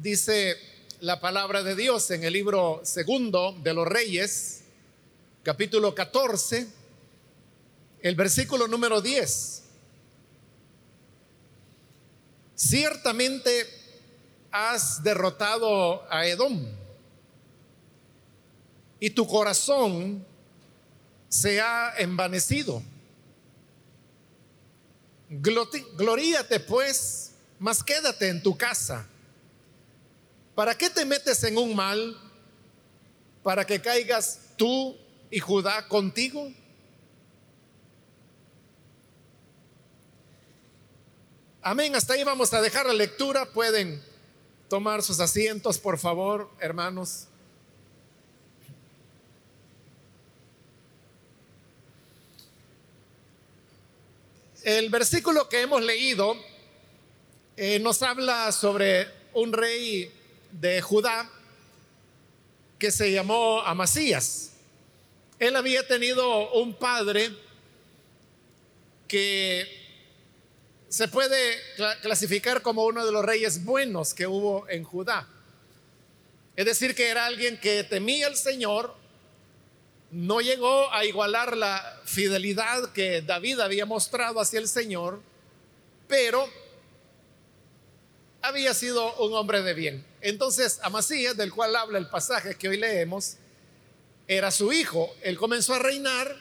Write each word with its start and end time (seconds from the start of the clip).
dice 0.00 0.56
la 1.00 1.20
palabra 1.20 1.62
de 1.62 1.74
Dios 1.74 2.10
en 2.10 2.22
el 2.22 2.32
libro 2.32 2.80
segundo 2.84 3.56
de 3.62 3.74
los 3.74 3.86
Reyes, 3.86 4.60
capítulo 5.42 5.94
14, 5.94 6.68
el 8.02 8.14
versículo 8.14 8.68
número 8.68 9.00
10. 9.00 9.62
Ciertamente 12.54 13.66
has 14.52 15.02
derrotado 15.02 16.04
a 16.10 16.26
Edom 16.26 16.64
y 19.00 19.10
tu 19.10 19.26
corazón 19.26 20.24
se 21.28 21.60
ha 21.60 21.94
envanecido. 21.98 22.82
Gloríate 25.28 26.60
pues, 26.60 27.32
mas 27.58 27.82
quédate 27.82 28.28
en 28.28 28.42
tu 28.42 28.56
casa. 28.56 29.08
¿Para 30.58 30.76
qué 30.76 30.90
te 30.90 31.04
metes 31.04 31.44
en 31.44 31.56
un 31.56 31.76
mal? 31.76 32.16
¿Para 33.44 33.64
que 33.64 33.80
caigas 33.80 34.40
tú 34.56 34.96
y 35.30 35.38
Judá 35.38 35.86
contigo? 35.86 36.52
Amén. 41.62 41.94
Hasta 41.94 42.14
ahí 42.14 42.24
vamos 42.24 42.52
a 42.54 42.60
dejar 42.60 42.86
la 42.86 42.92
lectura. 42.92 43.46
Pueden 43.52 44.02
tomar 44.68 45.04
sus 45.04 45.20
asientos, 45.20 45.78
por 45.78 45.96
favor, 45.96 46.50
hermanos. 46.58 47.28
El 54.64 54.90
versículo 54.90 55.48
que 55.48 55.62
hemos 55.62 55.84
leído 55.84 56.34
eh, 57.56 57.78
nos 57.78 58.02
habla 58.02 58.50
sobre 58.50 59.06
un 59.34 59.52
rey 59.52 60.17
de 60.52 60.80
Judá 60.80 61.30
que 62.78 62.90
se 62.90 63.12
llamó 63.12 63.60
Amasías. 63.62 64.52
Él 65.38 65.56
había 65.56 65.86
tenido 65.86 66.52
un 66.52 66.74
padre 66.74 67.30
que 69.06 69.66
se 70.88 71.08
puede 71.08 71.58
clasificar 72.02 72.62
como 72.62 72.84
uno 72.84 73.04
de 73.04 73.12
los 73.12 73.24
reyes 73.24 73.64
buenos 73.64 74.14
que 74.14 74.26
hubo 74.26 74.68
en 74.68 74.84
Judá. 74.84 75.28
Es 76.56 76.64
decir, 76.64 76.94
que 76.94 77.08
era 77.08 77.26
alguien 77.26 77.58
que 77.58 77.84
temía 77.84 78.26
al 78.26 78.36
Señor, 78.36 78.94
no 80.10 80.40
llegó 80.40 80.92
a 80.92 81.04
igualar 81.04 81.56
la 81.56 82.00
fidelidad 82.04 82.92
que 82.92 83.22
David 83.22 83.60
había 83.60 83.86
mostrado 83.86 84.40
hacia 84.40 84.58
el 84.58 84.68
Señor, 84.68 85.20
pero 86.08 86.48
había 88.42 88.74
sido 88.74 89.14
un 89.16 89.34
hombre 89.34 89.62
de 89.62 89.74
bien. 89.74 90.04
Entonces, 90.20 90.80
Amasías, 90.82 91.36
del 91.36 91.52
cual 91.52 91.74
habla 91.76 91.98
el 91.98 92.08
pasaje 92.08 92.54
que 92.56 92.68
hoy 92.68 92.76
leemos, 92.76 93.36
era 94.26 94.50
su 94.50 94.72
hijo. 94.72 95.14
Él 95.22 95.36
comenzó 95.38 95.74
a 95.74 95.78
reinar 95.78 96.36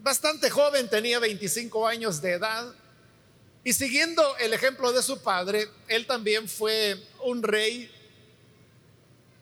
bastante 0.00 0.50
joven, 0.50 0.88
tenía 0.88 1.18
25 1.18 1.86
años 1.86 2.22
de 2.22 2.32
edad, 2.32 2.74
y 3.64 3.72
siguiendo 3.72 4.36
el 4.36 4.52
ejemplo 4.52 4.92
de 4.92 5.02
su 5.02 5.20
padre, 5.20 5.68
él 5.88 6.06
también 6.06 6.48
fue 6.48 6.96
un 7.24 7.42
rey 7.42 7.90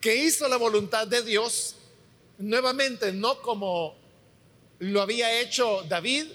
que 0.00 0.16
hizo 0.16 0.48
la 0.48 0.56
voluntad 0.56 1.06
de 1.06 1.20
Dios 1.20 1.76
nuevamente 2.38 3.12
no 3.12 3.40
como 3.40 3.94
lo 4.78 5.02
había 5.02 5.40
hecho 5.40 5.82
David, 5.88 6.26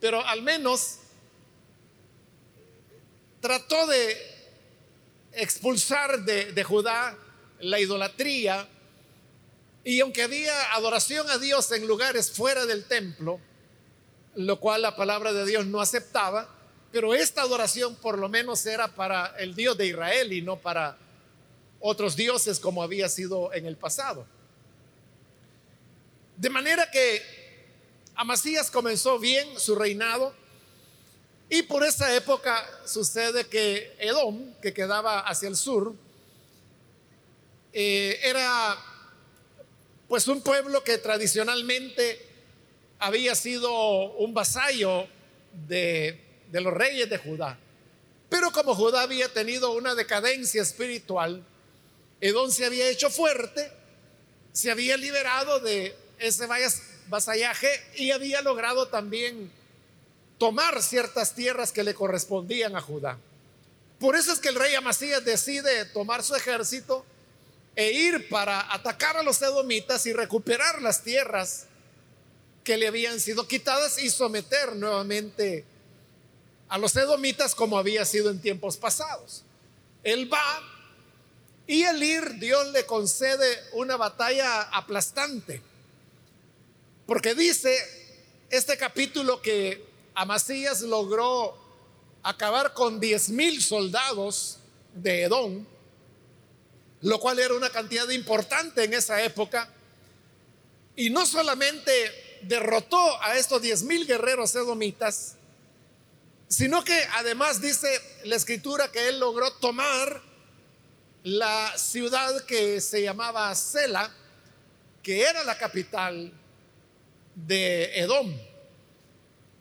pero 0.00 0.24
al 0.26 0.42
menos 0.42 0.98
trató 3.40 3.86
de 3.86 4.16
expulsar 5.32 6.24
de, 6.24 6.64
Judá 6.64 7.16
la 7.60 7.78
idolatría 7.78 8.68
y 9.84 10.00
aunque 10.00 10.22
había 10.22 10.74
adoración 10.74 11.28
a 11.30 11.38
Dios 11.38 11.70
en 11.72 11.86
lugares 11.86 12.30
fuera 12.30 12.66
del 12.66 12.84
templo, 12.84 13.40
lo 14.34 14.60
cual 14.60 14.82
la 14.82 14.96
palabra 14.96 15.32
de 15.32 15.46
Dios 15.46 15.66
no 15.66 15.80
aceptaba, 15.80 16.48
pero 16.92 17.14
esta 17.14 17.42
adoración 17.42 17.94
por 17.96 18.18
lo 18.18 18.28
menos 18.28 18.64
era 18.66 18.88
para 18.88 19.34
el 19.38 19.54
Dios 19.54 19.76
de 19.78 19.86
Israel 19.86 20.32
y 20.32 20.42
no 20.42 20.56
para 20.56 20.98
otros 21.80 22.16
dioses 22.16 22.60
como 22.60 22.82
había 22.82 23.08
sido 23.08 23.52
en 23.54 23.66
el 23.66 23.76
pasado. 23.76 24.26
De 26.36 26.50
manera 26.50 26.90
que 26.90 27.22
Amasías 28.14 28.70
comenzó 28.70 29.18
bien 29.18 29.48
su 29.58 29.74
reinado 29.76 30.34
y 31.52 31.64
por 31.64 31.82
esa 31.82 32.14
época 32.14 32.64
sucede 32.84 33.48
que 33.48 33.96
Edom, 33.98 34.54
que 34.62 34.72
quedaba 34.72 35.18
hacia 35.18 35.48
el 35.48 35.56
sur, 35.56 35.92
eh, 37.72 38.20
era 38.22 38.78
pues 40.08 40.28
un 40.28 40.42
pueblo 40.42 40.84
que 40.84 40.98
tradicionalmente 40.98 42.24
había 43.00 43.34
sido 43.34 43.72
un 44.18 44.32
vasallo 44.32 45.08
de, 45.66 46.20
de 46.52 46.60
los 46.60 46.72
reyes 46.72 47.10
de 47.10 47.18
Judá. 47.18 47.58
Pero 48.28 48.52
como 48.52 48.76
Judá 48.76 49.02
había 49.02 49.28
tenido 49.32 49.72
una 49.72 49.96
decadencia 49.96 50.62
espiritual, 50.62 51.44
Edom 52.20 52.48
se 52.52 52.64
había 52.64 52.88
hecho 52.88 53.10
fuerte, 53.10 53.72
se 54.52 54.70
había 54.70 54.96
liberado 54.96 55.58
de 55.58 55.96
ese 56.20 56.46
vasallaje 57.08 57.70
y 57.96 58.12
había 58.12 58.40
logrado 58.40 58.86
también 58.86 59.50
tomar 60.40 60.82
ciertas 60.82 61.34
tierras 61.34 61.70
que 61.70 61.84
le 61.84 61.92
correspondían 61.92 62.74
a 62.74 62.80
Judá. 62.80 63.18
Por 63.98 64.16
eso 64.16 64.32
es 64.32 64.38
que 64.38 64.48
el 64.48 64.54
rey 64.54 64.74
Amasías 64.74 65.22
decide 65.22 65.84
tomar 65.84 66.24
su 66.24 66.34
ejército 66.34 67.04
e 67.76 67.92
ir 67.92 68.26
para 68.30 68.72
atacar 68.72 69.18
a 69.18 69.22
los 69.22 69.40
edomitas 69.42 70.06
y 70.06 70.14
recuperar 70.14 70.80
las 70.80 71.02
tierras 71.02 71.66
que 72.64 72.78
le 72.78 72.88
habían 72.88 73.20
sido 73.20 73.46
quitadas 73.46 74.02
y 74.02 74.08
someter 74.08 74.76
nuevamente 74.76 75.66
a 76.70 76.78
los 76.78 76.96
edomitas 76.96 77.54
como 77.54 77.76
había 77.76 78.06
sido 78.06 78.30
en 78.30 78.40
tiempos 78.40 78.78
pasados. 78.78 79.42
Él 80.02 80.32
va 80.32 80.62
y 81.66 81.82
el 81.82 82.02
ir 82.02 82.38
Dios 82.38 82.66
le 82.68 82.86
concede 82.86 83.62
una 83.74 83.98
batalla 83.98 84.62
aplastante. 84.62 85.60
Porque 87.06 87.34
dice 87.34 87.76
este 88.48 88.78
capítulo 88.78 89.42
que 89.42 89.89
Amasías 90.14 90.82
logró 90.82 91.56
acabar 92.22 92.74
con 92.74 93.00
diez 93.00 93.28
mil 93.30 93.62
soldados 93.62 94.58
de 94.94 95.22
Edom, 95.22 95.64
lo 97.02 97.18
cual 97.20 97.38
era 97.38 97.54
una 97.54 97.70
cantidad 97.70 98.08
importante 98.10 98.84
en 98.84 98.94
esa 98.94 99.22
época. 99.22 99.70
Y 100.96 101.10
no 101.10 101.24
solamente 101.24 102.40
derrotó 102.42 103.22
a 103.22 103.36
estos 103.36 103.62
diez 103.62 103.82
mil 103.82 104.06
guerreros 104.06 104.54
edomitas, 104.54 105.36
sino 106.48 106.82
que 106.84 107.00
además 107.14 107.60
dice 107.60 107.88
la 108.24 108.36
escritura 108.36 108.90
que 108.90 109.08
él 109.08 109.20
logró 109.20 109.52
tomar 109.54 110.20
la 111.22 111.76
ciudad 111.78 112.44
que 112.44 112.80
se 112.80 113.02
llamaba 113.02 113.54
Sela, 113.54 114.12
que 115.02 115.22
era 115.22 115.44
la 115.44 115.56
capital 115.56 116.32
de 117.34 117.98
Edom. 117.98 118.49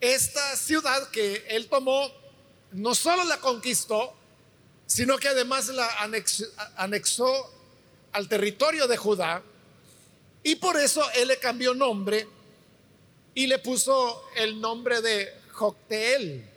Esta 0.02 0.56
ciudad 0.56 1.10
que 1.10 1.46
él 1.50 1.68
tomó, 1.68 2.10
no 2.72 2.96
solo 2.96 3.26
la 3.26 3.38
conquistó, 3.38 4.16
sino 4.86 5.18
que 5.18 5.28
además 5.28 5.68
la 5.68 5.90
anexó, 6.78 7.54
al 8.12 8.28
territorio 8.28 8.88
de 8.88 8.98
Judá. 8.98 9.44
Y 10.42 10.56
por 10.56 10.78
eso 10.78 11.04
él 11.12 11.28
le 11.28 11.38
cambió 11.38 11.74
nombre 11.74 12.28
y 13.36 13.46
le 13.46 13.60
puso 13.60 14.24
el 14.36 14.60
nombre 14.60 15.02
de 15.02 15.32
Jocteel. 15.52 16.50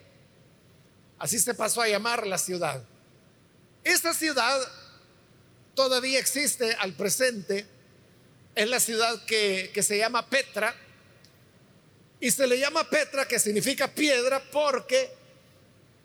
Así 1.19 1.37
se 1.37 1.53
pasó 1.53 1.81
a 1.81 1.87
llamar 1.87 2.25
la 2.25 2.37
ciudad. 2.37 2.81
Esta 3.83 4.13
ciudad 4.13 4.59
todavía 5.75 6.17
existe 6.17 6.73
al 6.75 6.93
presente. 6.93 7.67
Es 8.55 8.69
la 8.69 8.79
ciudad 8.79 9.23
que, 9.25 9.69
que 9.73 9.83
se 9.83 9.97
llama 9.97 10.27
Petra 10.27 10.75
y 12.23 12.31
se 12.31 12.47
le 12.47 12.57
llama 12.57 12.89
Petra, 12.89 13.27
que 13.27 13.37
significa 13.37 13.85
piedra, 13.89 14.41
porque 14.49 15.13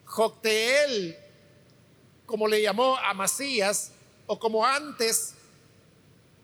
Jocteel, 0.03 1.17
como 2.25 2.45
le 2.45 2.61
llamó 2.61 2.97
a 2.97 3.13
Masías, 3.13 3.93
o 4.27 4.37
como 4.37 4.65
antes 4.65 5.31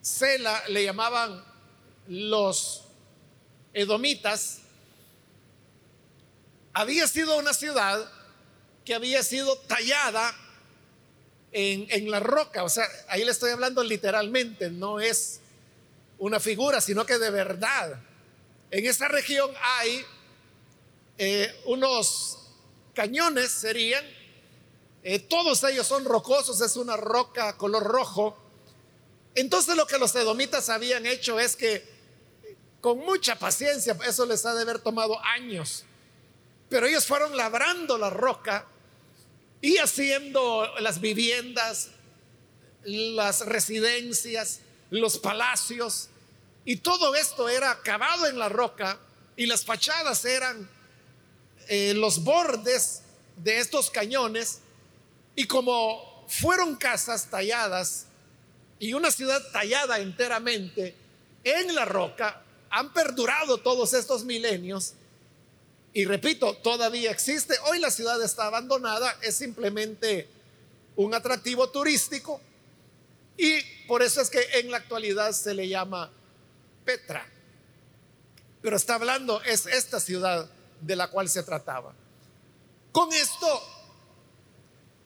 Sela 0.01 0.63
le 0.69 0.85
llamaban 0.85 1.43
los 2.07 2.85
edomitas, 3.73 4.59
había 6.71 7.05
sido 7.05 7.37
una 7.37 7.53
ciudad 7.53 8.09
que 8.85 8.95
había 8.95 9.23
sido 9.23 9.57
tallada 9.57 10.33
en, 11.51 11.85
en, 11.89 12.09
la 12.09 12.21
roca. 12.21 12.63
O 12.63 12.69
sea, 12.69 12.85
ahí 13.09 13.25
le 13.25 13.31
estoy 13.31 13.51
hablando 13.51 13.83
literalmente, 13.83 14.69
no 14.69 15.01
es 15.01 15.41
una 16.17 16.39
figura, 16.39 16.79
sino 16.79 17.05
que 17.05 17.17
de 17.17 17.29
verdad 17.29 17.99
en 18.71 18.85
esa 18.85 19.07
región 19.07 19.51
hay 19.61 20.05
eh, 21.17 21.61
unos 21.65 22.39
cañones, 22.93 23.51
serían, 23.51 24.03
eh, 25.03 25.19
todos 25.19 25.63
ellos 25.63 25.85
son 25.85 26.03
rocosos, 26.05 26.59
es 26.61 26.75
una 26.77 26.97
roca 26.97 27.57
color 27.57 27.83
rojo. 27.83 28.37
Entonces 29.35 29.75
lo 29.75 29.85
que 29.85 29.97
los 29.97 30.15
edomitas 30.15 30.69
habían 30.69 31.05
hecho 31.05 31.39
es 31.39 31.55
que 31.55 31.95
con 32.81 32.99
mucha 32.99 33.37
paciencia, 33.37 33.97
eso 34.07 34.25
les 34.25 34.45
ha 34.45 34.53
de 34.53 34.61
haber 34.61 34.79
tomado 34.79 35.19
años, 35.23 35.85
pero 36.69 36.87
ellos 36.87 37.05
fueron 37.05 37.35
labrando 37.35 37.97
la 37.97 38.09
roca 38.09 38.67
y 39.61 39.77
haciendo 39.77 40.71
las 40.79 41.01
viviendas, 41.01 41.89
las 42.83 43.45
residencias, 43.45 44.59
los 44.91 45.17
palacios, 45.17 46.09
y 46.65 46.77
todo 46.77 47.13
esto 47.15 47.47
era 47.47 47.71
acabado 47.71 48.25
en 48.25 48.39
la 48.39 48.49
roca 48.49 48.97
y 49.37 49.45
las 49.45 49.63
fachadas 49.63 50.25
eran 50.25 50.67
eh, 51.67 51.93
los 51.95 52.23
bordes 52.23 53.01
de 53.37 53.59
estos 53.59 53.91
cañones. 53.91 54.59
Y 55.35 55.45
como 55.45 56.25
fueron 56.27 56.75
casas 56.75 57.29
talladas 57.29 58.07
y 58.79 58.93
una 58.93 59.11
ciudad 59.11 59.41
tallada 59.51 59.99
enteramente 59.99 60.95
en 61.43 61.75
la 61.75 61.85
roca, 61.85 62.41
han 62.71 62.91
perdurado 62.93 63.59
todos 63.59 63.93
estos 63.93 64.23
milenios. 64.25 64.93
Y 65.93 66.05
repito, 66.05 66.57
todavía 66.57 67.11
existe. 67.11 67.55
Hoy 67.67 67.79
la 67.79 67.91
ciudad 67.91 68.21
está 68.23 68.47
abandonada, 68.47 69.17
es 69.21 69.35
simplemente 69.35 70.27
un 70.95 71.13
atractivo 71.13 71.69
turístico. 71.69 72.41
Y 73.37 73.61
por 73.87 74.01
eso 74.01 74.19
es 74.21 74.29
que 74.29 74.41
en 74.55 74.71
la 74.71 74.77
actualidad 74.77 75.31
se 75.31 75.53
le 75.53 75.67
llama 75.67 76.11
Petra. 76.85 77.27
Pero 78.61 78.77
está 78.77 78.95
hablando, 78.95 79.41
es 79.43 79.65
esta 79.65 79.99
ciudad 79.99 80.49
de 80.81 80.95
la 80.95 81.09
cual 81.09 81.27
se 81.29 81.43
trataba. 81.43 81.93
Con 82.91 83.11
esto, 83.11 83.61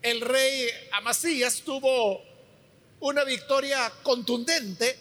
el 0.01 0.21
rey 0.21 0.69
Amasías 0.91 1.61
tuvo 1.61 2.23
una 2.99 3.23
victoria 3.23 3.91
contundente 4.03 4.97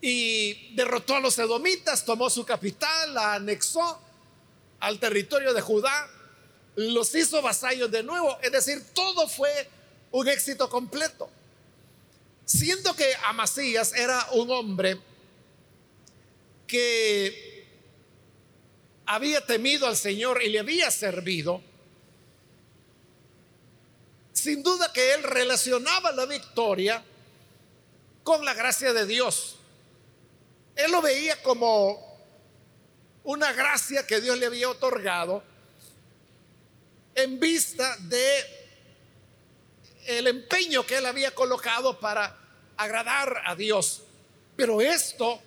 y 0.00 0.74
derrotó 0.74 1.16
a 1.16 1.20
los 1.20 1.38
edomitas, 1.38 2.04
tomó 2.04 2.28
su 2.28 2.44
capital, 2.44 3.14
la 3.14 3.34
anexó 3.34 4.00
al 4.80 4.98
territorio 4.98 5.54
de 5.54 5.62
Judá, 5.62 6.10
los 6.76 7.14
hizo 7.14 7.40
vasallos 7.40 7.90
de 7.90 8.02
nuevo, 8.02 8.36
es 8.42 8.52
decir, 8.52 8.84
todo 8.92 9.26
fue 9.28 9.68
un 10.10 10.28
éxito 10.28 10.68
completo. 10.68 11.30
Siendo 12.44 12.94
que 12.94 13.14
Amasías 13.24 13.94
era 13.94 14.28
un 14.32 14.50
hombre 14.50 15.00
que 16.74 17.64
había 19.06 19.46
temido 19.46 19.86
al 19.86 19.96
Señor 19.96 20.42
y 20.42 20.48
le 20.48 20.58
había 20.58 20.90
servido, 20.90 21.62
sin 24.32 24.60
duda 24.64 24.92
que 24.92 25.14
él 25.14 25.22
relacionaba 25.22 26.10
la 26.10 26.26
victoria 26.26 27.04
con 28.24 28.44
la 28.44 28.54
gracia 28.54 28.92
de 28.92 29.06
Dios. 29.06 29.54
Él 30.74 30.90
lo 30.90 31.00
veía 31.00 31.40
como 31.44 32.18
una 33.22 33.52
gracia 33.52 34.04
que 34.04 34.20
Dios 34.20 34.36
le 34.36 34.46
había 34.46 34.68
otorgado 34.68 35.44
en 37.14 37.38
vista 37.38 37.96
de 38.00 38.44
el 40.06 40.26
empeño 40.26 40.84
que 40.84 40.96
él 40.96 41.06
había 41.06 41.32
colocado 41.32 42.00
para 42.00 42.36
agradar 42.76 43.42
a 43.46 43.54
Dios. 43.54 44.02
Pero 44.56 44.80
esto 44.80 45.40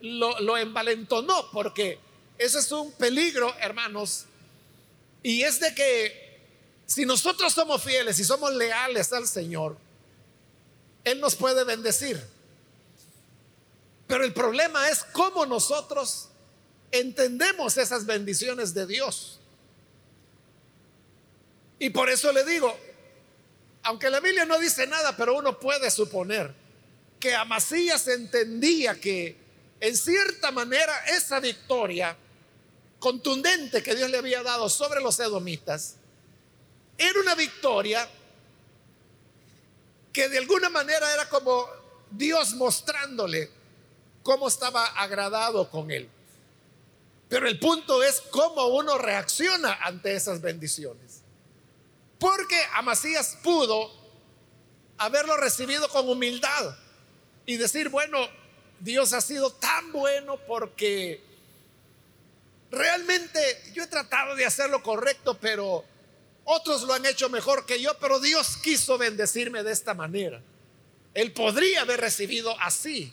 lo, 0.00 0.38
lo 0.40 0.56
envalentonó 0.56 1.50
porque 1.52 1.98
eso 2.38 2.58
es 2.58 2.70
un 2.70 2.92
peligro, 2.92 3.54
hermanos. 3.60 4.26
Y 5.22 5.42
es 5.42 5.58
de 5.60 5.74
que 5.74 6.28
si 6.86 7.04
nosotros 7.04 7.52
somos 7.52 7.82
fieles 7.82 8.18
y 8.18 8.24
somos 8.24 8.54
leales 8.54 9.12
al 9.12 9.26
Señor, 9.26 9.76
Él 11.04 11.20
nos 11.20 11.34
puede 11.34 11.64
bendecir. 11.64 12.22
Pero 14.06 14.24
el 14.24 14.32
problema 14.32 14.88
es 14.88 15.04
cómo 15.12 15.44
nosotros 15.44 16.28
entendemos 16.90 17.76
esas 17.76 18.06
bendiciones 18.06 18.72
de 18.72 18.86
Dios. 18.86 19.38
Y 21.78 21.90
por 21.90 22.08
eso 22.08 22.32
le 22.32 22.44
digo, 22.44 22.74
aunque 23.82 24.10
la 24.10 24.20
Biblia 24.20 24.44
no 24.44 24.58
dice 24.58 24.86
nada, 24.86 25.16
pero 25.16 25.36
uno 25.36 25.58
puede 25.60 25.90
suponer 25.90 26.54
que 27.20 27.34
Amasías 27.34 28.08
entendía 28.08 28.98
que 28.98 29.36
en 29.80 29.96
cierta 29.96 30.50
manera 30.50 30.96
esa 31.06 31.40
victoria 31.40 32.16
contundente 32.98 33.82
que 33.82 33.94
Dios 33.94 34.10
le 34.10 34.18
había 34.18 34.42
dado 34.42 34.68
sobre 34.68 35.00
los 35.00 35.18
edomitas 35.20 35.96
era 36.96 37.20
una 37.20 37.36
victoria 37.36 38.08
que 40.12 40.28
de 40.28 40.38
alguna 40.38 40.68
manera 40.68 41.12
era 41.14 41.28
como 41.28 41.68
Dios 42.10 42.54
mostrándole 42.54 43.50
cómo 44.24 44.48
estaba 44.48 44.84
agradado 44.84 45.70
con 45.70 45.90
él. 45.92 46.08
Pero 47.28 47.46
el 47.46 47.58
punto 47.60 48.02
es 48.02 48.20
cómo 48.30 48.66
uno 48.68 48.98
reacciona 48.98 49.74
ante 49.74 50.14
esas 50.14 50.40
bendiciones. 50.40 51.22
Porque 52.18 52.60
Amasías 52.74 53.38
pudo 53.44 53.92
haberlo 54.96 55.36
recibido 55.36 55.88
con 55.88 56.08
humildad 56.08 56.76
y 57.46 57.56
decir, 57.56 57.90
bueno, 57.90 58.18
Dios 58.80 59.12
ha 59.12 59.20
sido 59.20 59.50
tan 59.52 59.92
bueno 59.92 60.38
porque 60.46 61.20
realmente 62.70 63.40
yo 63.72 63.82
he 63.82 63.86
tratado 63.86 64.36
de 64.36 64.44
hacer 64.44 64.70
lo 64.70 64.82
correcto, 64.82 65.38
pero 65.40 65.84
otros 66.44 66.82
lo 66.82 66.94
han 66.94 67.04
hecho 67.06 67.28
mejor 67.28 67.66
que 67.66 67.80
yo, 67.80 67.98
pero 67.98 68.20
Dios 68.20 68.56
quiso 68.58 68.98
bendecirme 68.98 69.62
de 69.62 69.72
esta 69.72 69.94
manera. 69.94 70.40
Él 71.14 71.32
podría 71.32 71.82
haber 71.82 72.00
recibido 72.00 72.58
así, 72.60 73.12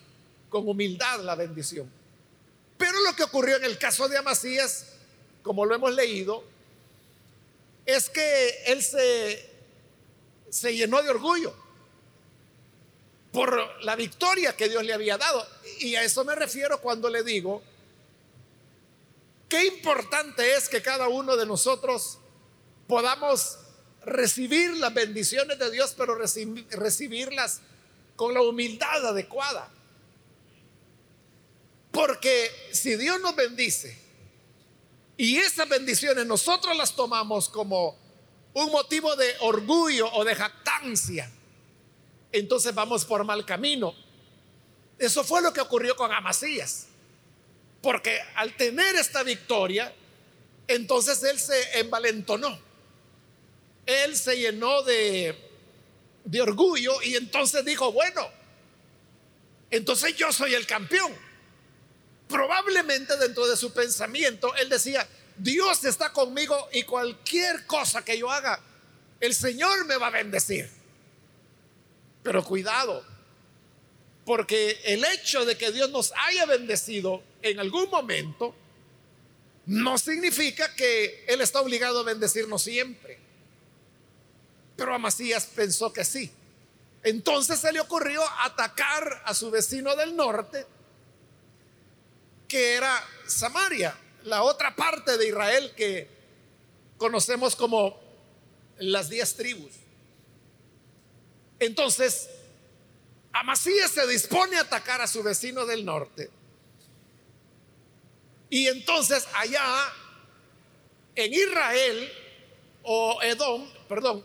con 0.50 0.68
humildad, 0.68 1.22
la 1.22 1.36
bendición. 1.36 1.92
Pero 2.78 3.00
lo 3.02 3.16
que 3.16 3.24
ocurrió 3.24 3.56
en 3.58 3.64
el 3.64 3.78
caso 3.78 4.08
de 4.08 4.18
Amasías, 4.18 4.88
como 5.42 5.66
lo 5.66 5.74
hemos 5.74 5.94
leído, 5.94 6.44
es 7.86 8.10
que 8.10 8.64
él 8.68 8.84
se, 8.84 9.50
se 10.50 10.76
llenó 10.76 11.02
de 11.02 11.10
orgullo 11.10 11.65
por 13.36 13.84
la 13.84 13.98
victoria 13.98 14.56
que 14.56 14.70
Dios 14.70 14.86
le 14.86 14.94
había 14.94 15.18
dado. 15.18 15.46
Y 15.80 15.96
a 15.96 16.04
eso 16.04 16.24
me 16.24 16.36
refiero 16.36 16.80
cuando 16.80 17.10
le 17.10 17.22
digo, 17.22 17.62
qué 19.50 19.66
importante 19.66 20.56
es 20.56 20.70
que 20.70 20.82
cada 20.82 21.10
uno 21.10 21.36
de 21.36 21.46
nosotros 21.46 22.18
podamos 22.88 23.58
recibir 24.06 24.78
las 24.78 24.94
bendiciones 24.94 25.60
de 25.60 25.70
Dios, 25.70 25.94
pero 25.98 26.16
recibirlas 26.16 27.60
con 28.16 28.34
la 28.34 28.42
humildad 28.42 29.06
adecuada. 29.06 29.70
Porque 31.92 32.50
si 32.72 32.96
Dios 32.96 33.20
nos 33.20 33.36
bendice, 33.36 34.00
y 35.18 35.38
esas 35.38 35.68
bendiciones 35.68 36.26
nosotros 36.26 36.78
las 36.78 36.96
tomamos 36.96 37.50
como 37.50 37.98
un 38.54 38.72
motivo 38.72 39.14
de 39.18 39.34
orgullo 39.42 40.10
o 40.14 40.24
de 40.24 40.36
jactancia. 40.36 41.30
Entonces 42.38 42.74
vamos 42.74 43.06
por 43.06 43.24
mal 43.24 43.46
camino. 43.46 43.96
Eso 44.98 45.24
fue 45.24 45.42
lo 45.42 45.54
que 45.54 45.62
ocurrió 45.62 45.96
con 45.96 46.12
Amasías. 46.12 46.88
Porque 47.82 48.20
al 48.36 48.56
tener 48.56 48.96
esta 48.96 49.24
victoria, 49.24 49.94
entonces 50.68 51.24
él 51.24 51.40
se 51.40 51.80
envalentonó. 51.80 52.60
Él 53.86 54.16
se 54.18 54.38
llenó 54.38 54.82
de, 54.84 55.36
de 56.24 56.42
orgullo 56.42 57.02
y 57.04 57.16
entonces 57.16 57.64
dijo, 57.64 57.92
bueno, 57.92 58.28
entonces 59.70 60.16
yo 60.16 60.32
soy 60.34 60.56
el 60.56 60.66
campeón 60.66 61.14
probablemente 62.28 63.16
dentro 63.18 63.48
de 63.48 63.56
su 63.56 63.72
pensamiento, 63.72 64.54
él 64.56 64.70
decía, 64.70 65.08
Dios 65.38 65.84
está 65.86 66.12
conmigo 66.12 66.70
y 66.74 66.84
cualquier 66.84 67.66
cosa 67.66 68.04
que 68.04 68.18
yo 68.18 68.32
haga, 68.32 68.60
el 69.20 69.34
Señor 69.34 69.86
me 69.86 69.98
va 69.98 70.08
a 70.08 70.12
bendecir. 70.12 70.70
Pero 72.26 72.44
cuidado, 72.44 73.06
porque 74.26 74.82
el 74.86 75.06
hecho 75.06 75.46
de 75.46 75.56
que 75.56 75.72
Dios 75.72 75.92
nos 75.92 76.12
haya 76.26 76.48
bendecido 76.48 77.22
en 77.44 77.60
algún 77.60 77.88
momento, 77.92 78.56
no 79.68 80.00
significa 80.00 80.74
que 80.74 81.24
Él 81.28 81.42
está 81.42 81.62
obligado 81.62 82.00
a 82.00 82.04
bendecirnos 82.04 82.64
siempre. 82.64 83.20
Pero 84.76 84.96
Amasías 84.96 85.46
pensó 85.46 85.94
que 85.94 86.04
sí. 86.04 86.32
Entonces 87.04 87.60
se 87.60 87.72
le 87.72 87.80
ocurrió 87.80 88.24
atacar 88.40 89.22
a 89.24 89.36
su 89.36 89.52
vecino 89.52 89.96
del 89.96 90.16
norte 90.16 90.66
que 92.48 92.74
era 92.74 93.08
Samaria, 93.28 93.96
la 94.24 94.42
otra 94.42 94.76
parte 94.76 95.16
de 95.20 95.28
Israel 95.28 95.74
que 95.78 96.10
conocemos 96.98 97.56
como 97.56 98.00
las 98.80 99.10
diez 99.10 99.36
tribus. 99.36 99.85
Entonces, 101.60 102.30
Amasías 103.34 103.92
se 103.92 104.08
dispone 104.08 104.58
a 104.58 104.62
atacar 104.62 105.02
a 105.02 105.08
su 105.08 105.22
vecino 105.22 105.66
del 105.66 105.84
norte. 105.84 106.30
Y 108.50 108.68
entonces 108.68 109.28
allá, 109.34 109.92
en 111.16 111.34
Israel, 111.34 112.12
o 112.84 113.22
Edom, 113.22 113.70
perdón, 113.90 114.24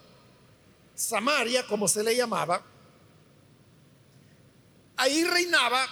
Samaria, 0.94 1.66
como 1.66 1.88
se 1.88 2.04
le 2.04 2.14
llamaba, 2.14 2.62
ahí 4.96 5.24
reinaba 5.24 5.86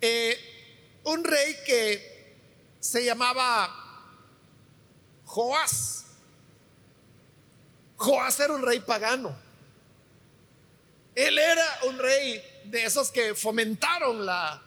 eh, 0.00 1.00
un 1.04 1.24
rey 1.24 1.56
que 1.64 2.36
se 2.78 3.04
llamaba 3.04 3.74
Joás. 5.24 6.05
Joás 7.96 8.38
era 8.40 8.52
un 8.52 8.62
rey 8.62 8.80
pagano. 8.80 9.36
Él 11.14 11.38
era 11.38 11.78
un 11.84 11.98
rey 11.98 12.42
de 12.64 12.84
esos 12.84 13.10
que 13.10 13.34
fomentaron 13.34 14.26
la, 14.26 14.62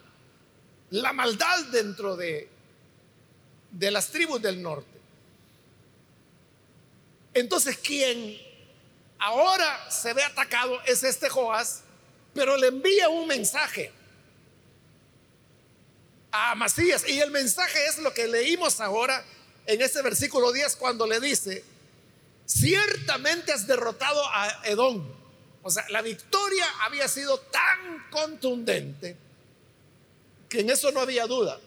la 0.89 1.13
maldad 1.13 1.65
dentro 1.65 2.15
de, 2.15 2.49
de 3.71 3.91
las 3.91 4.07
tribus 4.07 4.41
del 4.41 4.61
norte. 4.61 4.99
Entonces, 7.33 7.77
quien 7.77 8.37
ahora 9.19 9.91
se 9.91 10.13
ve 10.13 10.23
atacado 10.23 10.81
es 10.85 11.03
este 11.03 11.29
Joás, 11.29 11.81
pero 12.33 12.57
le 12.57 12.67
envía 12.67 13.09
un 13.09 13.27
mensaje 13.27 13.91
a 16.31 16.51
Amasías. 16.51 17.07
Y 17.07 17.19
el 17.19 17.31
mensaje 17.31 17.85
es 17.85 17.99
lo 17.99 18.13
que 18.13 18.27
leímos 18.27 18.79
ahora 18.81 19.23
en 19.65 19.81
ese 19.81 20.01
versículo 20.01 20.51
10 20.51 20.75
cuando 20.77 21.05
le 21.05 21.19
dice, 21.19 21.63
ciertamente 22.49 23.53
has 23.53 23.67
derrotado 23.67 24.21
a 24.27 24.61
Edom. 24.65 25.07
O 25.61 25.69
sea, 25.69 25.85
la 25.89 26.01
victoria 26.01 26.65
había 26.81 27.07
sido 27.07 27.39
tan 27.39 28.09
contundente 28.09 29.15
que 30.47 30.61
en 30.61 30.69
eso 30.69 30.91
no 30.91 31.01
había 31.01 31.27
duda. 31.27 31.59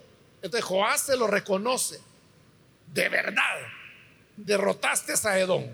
Entonces 0.42 0.64
Joás 0.64 1.02
se 1.02 1.16
lo 1.16 1.28
reconoce. 1.28 2.00
De 2.92 3.08
verdad, 3.08 3.60
derrotaste 4.36 5.14
a 5.26 5.38
Edom. 5.38 5.64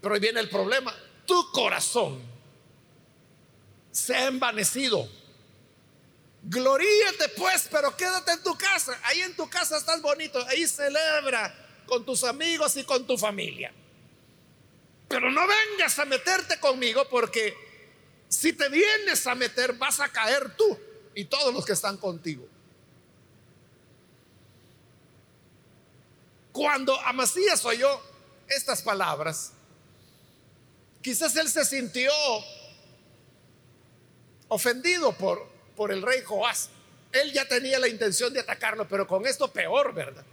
Pero 0.00 0.14
ahí 0.14 0.20
viene 0.20 0.40
el 0.40 0.48
problema. 0.48 0.94
Tu 1.26 1.50
corazón 1.52 2.22
se 3.92 4.14
ha 4.14 4.26
envanecido. 4.26 5.06
Gloríate 6.44 7.28
pues, 7.36 7.68
pero 7.70 7.94
quédate 7.96 8.32
en 8.32 8.42
tu 8.42 8.56
casa. 8.56 8.98
Ahí 9.04 9.20
en 9.20 9.36
tu 9.36 9.48
casa 9.48 9.76
estás 9.76 10.00
bonito. 10.00 10.44
Ahí 10.48 10.66
celebra 10.66 11.63
con 11.86 12.04
tus 12.04 12.24
amigos 12.24 12.76
y 12.76 12.84
con 12.84 13.06
tu 13.06 13.16
familia. 13.16 13.72
Pero 15.08 15.30
no 15.30 15.42
vengas 15.46 15.98
a 15.98 16.04
meterte 16.04 16.58
conmigo 16.58 17.06
porque 17.08 17.54
si 18.28 18.52
te 18.52 18.68
vienes 18.68 19.26
a 19.26 19.34
meter 19.34 19.74
vas 19.74 20.00
a 20.00 20.08
caer 20.08 20.56
tú 20.56 20.78
y 21.14 21.26
todos 21.26 21.54
los 21.54 21.64
que 21.64 21.72
están 21.72 21.96
contigo. 21.96 22.48
Cuando 26.52 26.98
Amasías 27.00 27.64
oyó 27.64 28.00
estas 28.48 28.82
palabras, 28.82 29.52
quizás 31.02 31.34
él 31.36 31.48
se 31.48 31.64
sintió 31.64 32.12
ofendido 34.48 35.12
por, 35.12 35.48
por 35.76 35.92
el 35.92 36.02
rey 36.02 36.22
Joás. 36.22 36.70
Él 37.12 37.32
ya 37.32 37.46
tenía 37.46 37.78
la 37.78 37.88
intención 37.88 38.32
de 38.32 38.40
atacarlo, 38.40 38.88
pero 38.88 39.06
con 39.06 39.26
esto 39.26 39.52
peor, 39.52 39.94
¿verdad? 39.94 40.24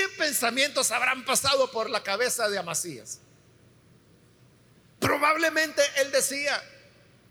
¿Qué 0.00 0.08
pensamientos 0.16 0.92
habrán 0.92 1.26
pasado 1.26 1.70
por 1.70 1.90
la 1.90 2.02
cabeza 2.02 2.48
de 2.48 2.56
Amasías? 2.56 3.18
Probablemente 4.98 5.82
él 5.98 6.10
decía 6.10 6.58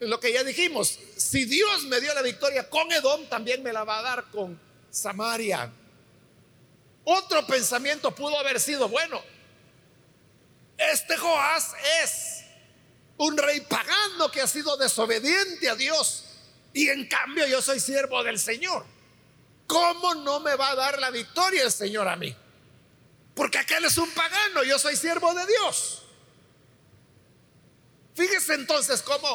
lo 0.01 0.19
que 0.19 0.31
ya 0.31 0.43
dijimos, 0.43 0.99
si 1.17 1.45
Dios 1.45 1.85
me 1.85 1.99
dio 1.99 2.13
la 2.13 2.21
victoria 2.21 2.69
con 2.69 2.91
Edom, 2.91 3.27
también 3.27 3.63
me 3.63 3.73
la 3.73 3.85
va 3.85 3.97
a 3.97 4.01
dar 4.03 4.25
con 4.25 4.61
Samaria. 4.91 5.71
Otro 7.05 7.47
pensamiento 7.47 8.13
pudo 8.13 8.38
haber 8.38 8.59
sido, 8.59 8.88
bueno, 8.88 9.19
este 10.77 11.17
Joás 11.17 11.73
es 12.03 12.43
un 13.17 13.35
rey 13.35 13.61
pagano 13.61 14.29
que 14.29 14.41
ha 14.41 14.47
sido 14.47 14.77
desobediente 14.77 15.69
a 15.69 15.75
Dios 15.75 16.25
y 16.71 16.88
en 16.89 17.07
cambio 17.07 17.47
yo 17.47 17.63
soy 17.63 17.79
siervo 17.79 18.23
del 18.23 18.38
Señor. 18.38 18.85
¿Cómo 19.65 20.13
no 20.13 20.39
me 20.39 20.53
va 20.55 20.69
a 20.69 20.75
dar 20.75 20.99
la 20.99 21.09
victoria 21.09 21.63
el 21.63 21.71
Señor 21.71 22.07
a 22.07 22.15
mí? 22.15 22.35
Porque 23.39 23.58
aquel 23.58 23.86
es 23.86 23.98
un 23.98 24.10
pagano, 24.12 24.65
yo 24.65 24.77
soy 24.77 24.98
siervo 24.98 25.34
de 25.34 25.46
Dios. 25.46 26.03
Fíjese 28.13 28.55
entonces 28.55 29.01
cómo 29.01 29.29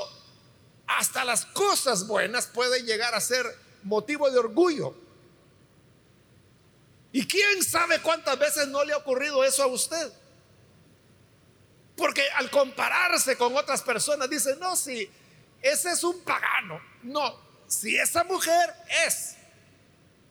hasta 0.87 1.25
las 1.25 1.47
cosas 1.47 2.07
buenas 2.07 2.47
pueden 2.49 2.85
llegar 2.85 3.15
a 3.15 3.21
ser 3.23 3.47
motivo 3.83 4.31
de 4.31 4.39
orgullo. 4.39 4.95
¿Y 7.13 7.27
quién 7.27 7.63
sabe 7.63 8.03
cuántas 8.03 8.39
veces 8.39 8.69
no 8.69 8.85
le 8.85 8.93
ha 8.93 8.99
ocurrido 8.99 9.43
eso 9.43 9.63
a 9.63 9.69
usted? 9.69 10.13
Porque 11.97 12.29
al 12.33 12.51
compararse 12.51 13.39
con 13.39 13.57
otras 13.57 13.81
personas 13.81 14.29
dice, 14.29 14.55
no, 14.57 14.77
si 14.77 15.11
ese 15.63 15.93
es 15.93 16.05
un 16.05 16.23
pagano. 16.25 16.79
No, 17.05 17.41
si 17.67 17.97
esa 17.97 18.23
mujer 18.23 18.71
es 19.07 19.37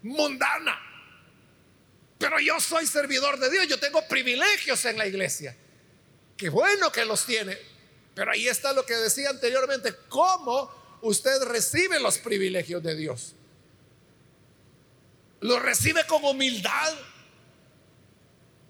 mundana, 0.03 0.92
pero 2.23 2.39
yo 2.39 2.57
soy 2.59 2.87
servidor 2.87 3.37
de 3.37 3.49
Dios, 3.49 3.67
yo 3.67 3.77
tengo 3.77 4.07
privilegios 4.07 4.85
en 4.85 4.97
la 4.97 5.05
iglesia. 5.05 5.55
Qué 6.37 6.47
bueno 6.47 6.89
que 6.89 7.03
los 7.03 7.25
tiene. 7.25 7.57
Pero 8.15 8.31
ahí 8.31 8.47
está 8.47 8.71
lo 8.71 8.85
que 8.85 8.93
decía 8.95 9.29
anteriormente, 9.29 9.93
cómo 10.07 10.99
usted 11.01 11.43
recibe 11.43 11.99
los 11.99 12.19
privilegios 12.19 12.81
de 12.81 12.95
Dios 12.95 13.35
lo 15.43 15.59
recibe 15.59 16.05
con 16.07 16.23
humildad, 16.23 16.93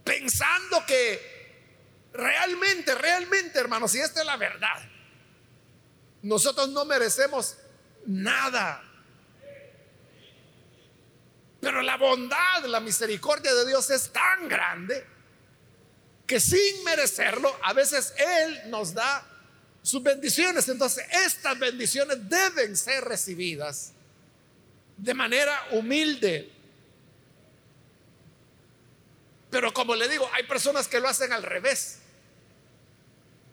pensando 0.04 0.84
que 0.88 2.10
realmente, 2.12 2.96
realmente, 2.96 3.60
hermanos, 3.60 3.92
si 3.92 4.00
esta 4.00 4.22
es 4.22 4.26
la 4.26 4.38
verdad, 4.38 4.90
nosotros 6.24 6.70
no 6.70 6.84
merecemos 6.86 7.58
nada. 8.08 8.84
Pero 11.64 11.82
la 11.82 11.96
bondad, 11.96 12.66
la 12.66 12.82
misericordia 12.82 13.54
de 13.54 13.66
Dios 13.66 13.90
es 13.90 14.12
tan 14.12 14.50
grande 14.50 15.06
que 16.28 16.38
sin 16.38 16.84
merecerlo, 16.84 17.58
a 17.64 17.72
veces 17.72 18.14
Él 18.18 18.70
nos 18.70 18.94
da 18.94 19.26
sus 19.82 20.04
bendiciones. 20.04 20.68
Entonces, 20.68 21.06
estas 21.26 21.58
bendiciones 21.58 22.18
deben 22.28 22.76
ser 22.76 23.06
recibidas 23.06 23.94
de 24.98 25.14
manera 25.14 25.58
humilde, 25.72 26.52
pero 29.50 29.74
como 29.74 29.96
le 29.96 30.10
digo, 30.10 30.30
hay 30.34 30.44
personas 30.44 30.90
que 30.90 31.00
lo 31.00 31.08
hacen 31.08 31.32
al 31.32 31.44
revés. 31.44 32.00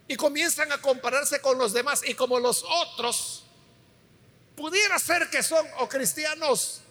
Y 0.08 0.16
comienzan 0.16 0.72
a 0.72 0.78
compararse 0.78 1.40
con 1.40 1.58
los 1.58 1.72
demás. 1.72 2.02
Y 2.04 2.14
como 2.14 2.40
los 2.40 2.64
otros, 2.64 3.44
pudiera 4.56 4.98
ser 4.98 5.30
que 5.30 5.44
son 5.44 5.64
o 5.78 5.88
cristianos 5.88 6.82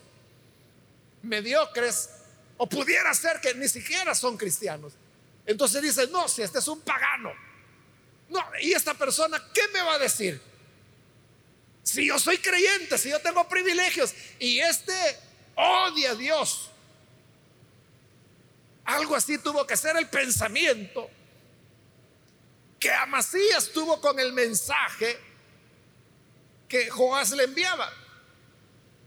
mediocres, 1.21 2.09
o 2.57 2.67
pudiera 2.67 3.13
ser 3.13 3.39
que 3.39 3.53
ni 3.53 3.67
siquiera 3.67 4.13
son 4.13 4.37
cristianos. 4.37 4.93
Entonces 5.45 5.81
dicen, 5.81 6.11
no, 6.11 6.27
si 6.27 6.41
este 6.41 6.59
es 6.59 6.67
un 6.67 6.81
pagano. 6.81 7.31
No, 8.29 8.43
y 8.61 8.73
esta 8.73 8.93
persona, 8.93 9.43
¿qué 9.53 9.67
me 9.73 9.81
va 9.81 9.95
a 9.95 9.99
decir? 9.99 10.39
Si 11.83 12.05
yo 12.07 12.19
soy 12.19 12.37
creyente, 12.37 12.97
si 12.97 13.09
yo 13.09 13.19
tengo 13.19 13.47
privilegios 13.47 14.13
y 14.37 14.59
este 14.59 14.93
odia 15.55 16.11
a 16.11 16.15
Dios, 16.15 16.69
algo 18.85 19.15
así 19.15 19.37
tuvo 19.37 19.65
que 19.65 19.75
ser 19.75 19.97
el 19.97 20.07
pensamiento 20.07 21.09
que 22.79 22.91
Amasías 22.91 23.71
tuvo 23.71 23.99
con 23.99 24.19
el 24.19 24.33
mensaje 24.33 25.19
que 26.67 26.89
Joás 26.89 27.31
le 27.31 27.43
enviaba. 27.43 27.91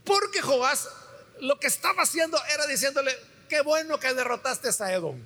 Porque 0.03 0.41
Joás 0.41 0.89
lo 1.43 1.59
que 1.59 1.67
estaba 1.67 2.03
haciendo 2.03 2.41
era 2.53 2.65
diciéndole, 2.67 3.13
qué 3.49 3.61
bueno 3.61 3.99
que 3.99 4.13
derrotaste 4.13 4.69
a 4.81 4.93
Edom. 4.93 5.19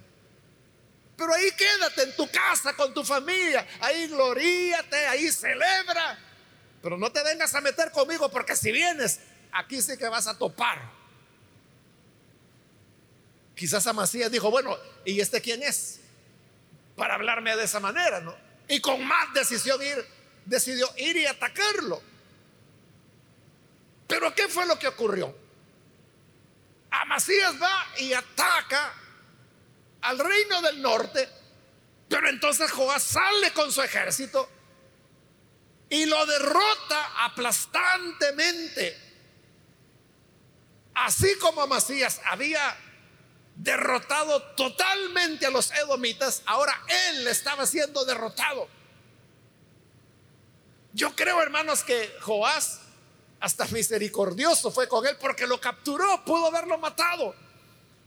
Pero 1.15 1.33
ahí 1.33 1.51
quédate 1.51 2.03
en 2.03 2.15
tu 2.15 2.29
casa 2.29 2.75
con 2.75 2.93
tu 2.93 3.03
familia, 3.03 3.67
ahí 3.79 4.07
gloríate, 4.07 5.07
ahí 5.07 5.31
celebra. 5.31 6.19
Pero 6.81 6.97
no 6.97 7.11
te 7.11 7.23
vengas 7.23 7.53
a 7.53 7.61
meter 7.61 7.91
conmigo 7.91 8.29
porque 8.31 8.55
si 8.55 8.71
vienes, 8.71 9.19
aquí 9.51 9.79
sí 9.79 9.95
que 9.95 10.07
vas 10.07 10.25
a 10.25 10.37
topar. 10.37 10.91
Quizás 13.55 13.85
Amasías 13.85 14.31
dijo, 14.31 14.49
bueno, 14.49 14.75
¿y 15.05 15.19
este 15.19 15.39
quién 15.39 15.61
es? 15.61 15.99
Para 16.95 17.15
hablarme 17.15 17.55
de 17.55 17.63
esa 17.63 17.79
manera, 17.79 18.21
¿no? 18.21 18.35
Y 18.67 18.81
con 18.81 19.03
más 19.05 19.33
decisión 19.35 19.81
ir, 19.83 20.03
decidió 20.45 20.87
ir 20.97 21.15
y 21.15 21.27
atacarlo. 21.27 22.01
Pero 24.07 24.33
¿qué 24.33 24.47
fue 24.47 24.65
lo 24.65 24.79
que 24.79 24.87
ocurrió? 24.87 25.46
Amasías 26.89 27.61
va 27.61 27.85
y 27.97 28.13
ataca 28.13 28.93
al 30.01 30.19
reino 30.19 30.61
del 30.61 30.81
norte, 30.81 31.27
pero 32.07 32.29
entonces 32.29 32.71
Joás 32.71 33.03
sale 33.03 33.51
con 33.51 33.71
su 33.71 33.81
ejército 33.81 34.49
y 35.89 36.05
lo 36.05 36.25
derrota 36.25 37.25
aplastantemente. 37.25 39.05
Así 40.93 41.37
como 41.37 41.61
Amasías 41.61 42.21
había 42.25 42.77
derrotado 43.55 44.41
totalmente 44.55 45.45
a 45.45 45.49
los 45.49 45.71
edomitas, 45.71 46.43
ahora 46.45 46.79
él 46.87 47.27
estaba 47.27 47.65
siendo 47.65 48.05
derrotado. 48.05 48.67
Yo 50.93 51.15
creo, 51.15 51.41
hermanos, 51.41 51.83
que 51.83 52.15
Joás 52.21 52.81
hasta 53.39 53.65
misericordioso 53.67 54.71
fue 54.71 54.87
con 54.87 55.05
él 55.05 55.15
porque 55.19 55.45
lo 55.45 55.59
capturó, 55.59 56.23
pudo 56.25 56.47
haberlo 56.47 56.77
matado, 56.77 57.35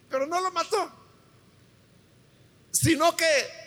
pero 0.08 0.26
no 0.26 0.40
lo 0.40 0.50
mató, 0.50 0.90
sino 2.70 3.16
que 3.16 3.60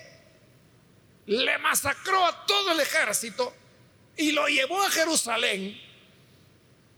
le 1.26 1.58
masacró 1.60 2.26
a 2.26 2.46
todo 2.46 2.72
el 2.74 2.80
ejército 2.80 3.54
y 4.18 4.32
lo 4.32 4.48
llevó 4.48 4.82
a 4.84 4.92
Jerusalén. 4.92 5.80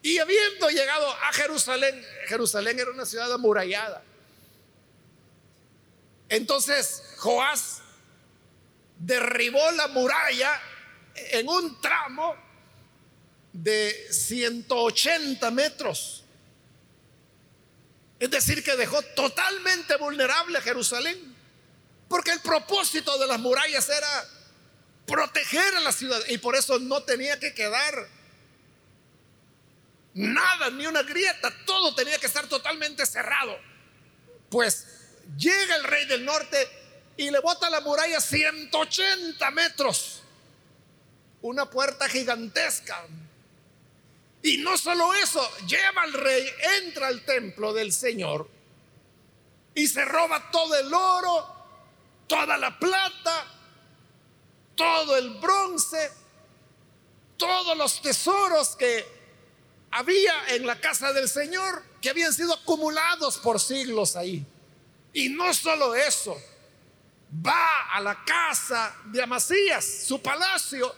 Y 0.02 0.20
habiendo 0.20 0.70
llegado 0.70 1.10
a 1.10 1.34
Jerusalén, 1.34 2.04
Jerusalén 2.28 2.80
era 2.80 2.92
una 2.92 3.06
ciudad 3.06 3.32
amurallada. 3.34 4.04
Entonces 6.30 7.16
Joás 7.18 7.82
derribó 8.98 9.72
la 9.72 9.88
muralla 9.88 10.62
en 11.16 11.48
un 11.48 11.80
tramo 11.82 12.36
de 13.56 14.08
180 14.12 15.50
metros. 15.52 16.24
Es 18.20 18.30
decir, 18.30 18.64
que 18.64 18.76
dejó 18.76 19.02
totalmente 19.02 19.96
vulnerable 19.96 20.58
a 20.58 20.62
Jerusalén. 20.62 21.36
Porque 22.10 22.32
el 22.32 22.42
propósito 22.42 23.18
de 23.18 23.28
las 23.28 23.40
murallas 23.40 23.90
era 23.90 24.30
proteger 25.08 25.76
a 25.76 25.80
la 25.80 25.92
ciudad 25.92 26.20
y 26.30 26.38
por 26.38 26.56
eso 26.56 26.80
no 26.80 27.04
tenía 27.04 27.40
que 27.40 27.54
quedar 27.54 28.10
nada, 30.14 30.70
ni 30.70 30.86
una 30.88 31.04
grieta, 31.04 31.52
todo 31.66 31.96
tenía 31.96 32.18
que 32.18 32.28
estar 32.28 32.48
totalmente 32.48 33.06
cerrado. 33.06 33.58
Pues 34.50 34.86
llega 35.38 35.76
el 35.76 35.84
rey 35.84 36.06
del 36.06 36.26
norte 36.26 36.70
y 37.18 37.32
le 37.32 37.40
bota 37.40 37.70
la 37.70 37.82
muralla 37.82 38.20
180 38.20 39.52
metros, 39.52 40.22
una 41.42 41.70
puerta 41.70 42.08
gigantesca. 42.08 43.08
Y 44.46 44.60
no 44.60 44.78
solo 44.78 45.12
eso, 45.16 45.42
lleva 45.66 46.04
al 46.04 46.14
rey, 46.14 46.48
entra 46.84 47.08
al 47.08 47.26
templo 47.26 47.74
del 47.74 47.92
Señor 47.92 48.48
y 49.74 49.88
se 49.88 50.06
roba 50.06 50.52
todo 50.52 50.76
el 50.76 50.94
oro, 50.94 51.48
toda 52.28 52.56
la 52.56 52.78
plata, 52.78 53.44
todo 54.76 55.18
el 55.18 55.32
bronce, 55.32 56.12
todos 57.38 57.76
los 57.76 58.00
tesoros 58.04 58.76
que 58.76 59.04
había 59.90 60.50
en 60.50 60.68
la 60.68 60.80
casa 60.80 61.12
del 61.12 61.28
Señor, 61.28 61.84
que 62.00 62.12
habían 62.12 62.32
sido 62.32 62.54
acumulados 62.54 63.40
por 63.40 63.60
siglos 63.60 64.16
ahí. 64.16 64.46
Y 65.12 65.30
no 65.30 65.56
solo 65.56 65.96
eso, 65.96 66.40
va 67.44 67.90
a 67.92 68.00
la 68.00 68.24
casa 68.24 68.96
de 69.06 69.24
Amasías, 69.24 70.04
su 70.06 70.22
palacio, 70.22 70.94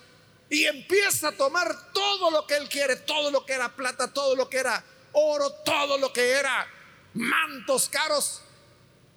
y 0.49 0.65
empieza 0.65 1.29
a 1.29 1.31
tomar 1.33 1.91
todo 1.91 2.31
lo 2.31 2.47
que 2.47 2.55
él 2.55 2.69
quiere, 2.69 2.95
todo 2.95 3.31
lo 3.31 3.45
que 3.45 3.53
era 3.53 3.75
plata, 3.75 4.11
todo 4.13 4.35
lo 4.35 4.49
que 4.49 4.57
era 4.57 4.83
oro, 5.11 5.51
todo 5.65 5.97
lo 5.97 6.13
que 6.13 6.31
era 6.31 6.67
mantos 7.13 7.89
caros. 7.89 8.41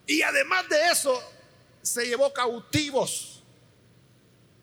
Y 0.06 0.22
además 0.22 0.68
de 0.68 0.90
eso, 0.90 1.22
se 1.82 2.06
llevó 2.06 2.32
cautivos 2.32 3.42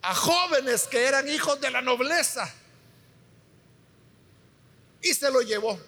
a 0.01 0.13
jóvenes 0.13 0.83
que 0.83 1.05
eran 1.05 1.27
hijos 1.29 1.59
de 1.59 1.71
la 1.71 1.81
nobleza 1.81 2.53
y 5.01 5.13
se 5.13 5.31
lo 5.31 5.41
llevó 5.41 5.79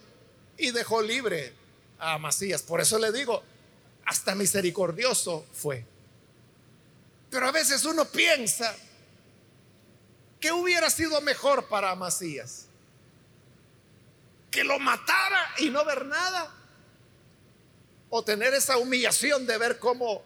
y 0.57 0.71
dejó 0.71 1.01
libre 1.01 1.53
a 2.00 2.13
Amasías. 2.13 2.62
Por 2.62 2.81
eso 2.81 2.98
le 2.98 3.12
digo, 3.12 3.43
hasta 4.05 4.33
misericordioso 4.36 5.45
fue. 5.53 5.86
Pero 7.29 7.48
a 7.48 7.51
veces 7.51 7.85
uno 7.85 8.05
piensa 8.05 8.75
que 10.39 10.51
hubiera 10.51 10.89
sido 10.89 11.19
mejor 11.21 11.67
para 11.67 11.91
Amasías. 11.91 12.67
Que 14.51 14.63
lo 14.63 14.79
matara 14.79 15.53
y 15.59 15.69
no 15.69 15.83
ver 15.85 16.05
nada. 16.05 16.53
O 18.09 18.23
tener 18.23 18.53
esa 18.53 18.77
humillación 18.77 19.45
de 19.45 19.57
ver 19.57 19.79
cómo 19.79 20.23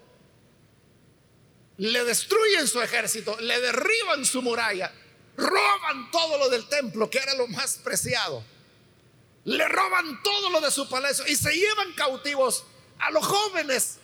le 1.78 2.04
destruyen 2.04 2.68
su 2.68 2.82
ejército, 2.82 3.38
le 3.42 3.60
derriban 3.60 4.24
su 4.26 4.42
muralla, 4.42 4.94
roban 5.36 6.12
todo 6.12 6.38
lo 6.38 6.50
del 6.50 6.68
templo, 6.70 7.10
que 7.10 7.18
era 7.18 7.34
lo 7.34 7.48
más 7.48 7.78
preciado. 7.78 8.44
Le 9.46 9.68
roban 9.68 10.22
todo 10.24 10.50
lo 10.52 10.62
de 10.62 10.72
su 10.72 10.88
palacio 10.88 11.26
y 11.28 11.36
se 11.36 11.54
llevan 11.54 11.94
cautivos 11.94 12.64
a 13.00 13.12
los 13.12 13.26
jóvenes 13.26 13.98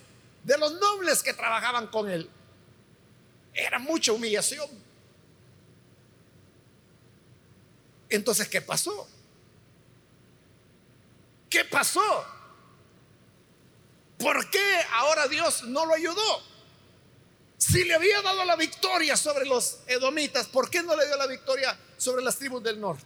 de 0.43 0.57
los 0.57 0.73
nobles 0.73 1.23
que 1.23 1.33
trabajaban 1.33 1.87
con 1.87 2.09
él. 2.09 2.29
Era 3.53 3.79
mucha 3.79 4.11
humillación. 4.11 4.88
Entonces, 8.09 8.47
¿qué 8.47 8.61
pasó? 8.61 9.07
¿Qué 11.49 11.65
pasó? 11.65 12.25
¿Por 14.17 14.49
qué 14.49 14.81
ahora 14.91 15.27
Dios 15.27 15.63
no 15.63 15.85
lo 15.85 15.93
ayudó? 15.93 16.43
Si 17.57 17.83
le 17.83 17.93
había 17.93 18.21
dado 18.21 18.45
la 18.45 18.55
victoria 18.55 19.17
sobre 19.17 19.45
los 19.45 19.79
edomitas, 19.87 20.47
¿por 20.47 20.69
qué 20.69 20.81
no 20.81 20.95
le 20.95 21.05
dio 21.05 21.17
la 21.17 21.27
victoria 21.27 21.77
sobre 21.97 22.23
las 22.23 22.37
tribus 22.37 22.63
del 22.63 22.79
norte? 22.79 23.05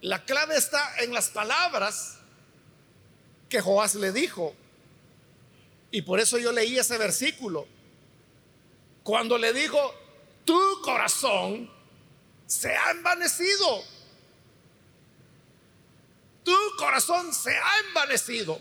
La 0.00 0.24
clave 0.24 0.56
está 0.56 1.02
en 1.02 1.12
las 1.12 1.28
palabras 1.28 2.18
que 3.48 3.60
Joás 3.60 3.94
le 3.94 4.12
dijo. 4.12 4.54
Y 5.90 6.02
por 6.02 6.20
eso 6.20 6.38
yo 6.38 6.52
leí 6.52 6.78
ese 6.78 6.98
versículo. 6.98 7.66
Cuando 9.02 9.38
le 9.38 9.52
dijo, 9.52 9.94
tu 10.46 10.80
corazón 10.80 11.70
se 12.46 12.74
ha 12.74 12.92
envanecido. 12.92 13.84
Tu 16.44 16.56
corazón 16.78 17.34
se 17.34 17.54
ha 17.54 17.78
envanecido. 17.88 18.58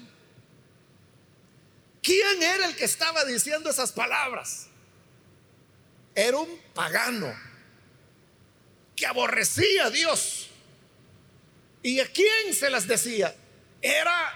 ¿Quién 2.02 2.44
era 2.44 2.66
el 2.66 2.76
que 2.76 2.86
estaba 2.86 3.24
diciendo 3.24 3.70
esas 3.70 3.92
palabras? 3.92 4.68
Era 6.14 6.38
un 6.38 6.60
pagano 6.74 7.34
que 8.96 9.06
aborrecía 9.06 9.86
a 9.86 9.90
Dios. 9.92 10.50
¿Y 11.84 12.00
a 12.00 12.12
quién 12.12 12.54
se 12.54 12.70
las 12.70 12.88
decía? 12.88 13.36
Era 13.82 14.34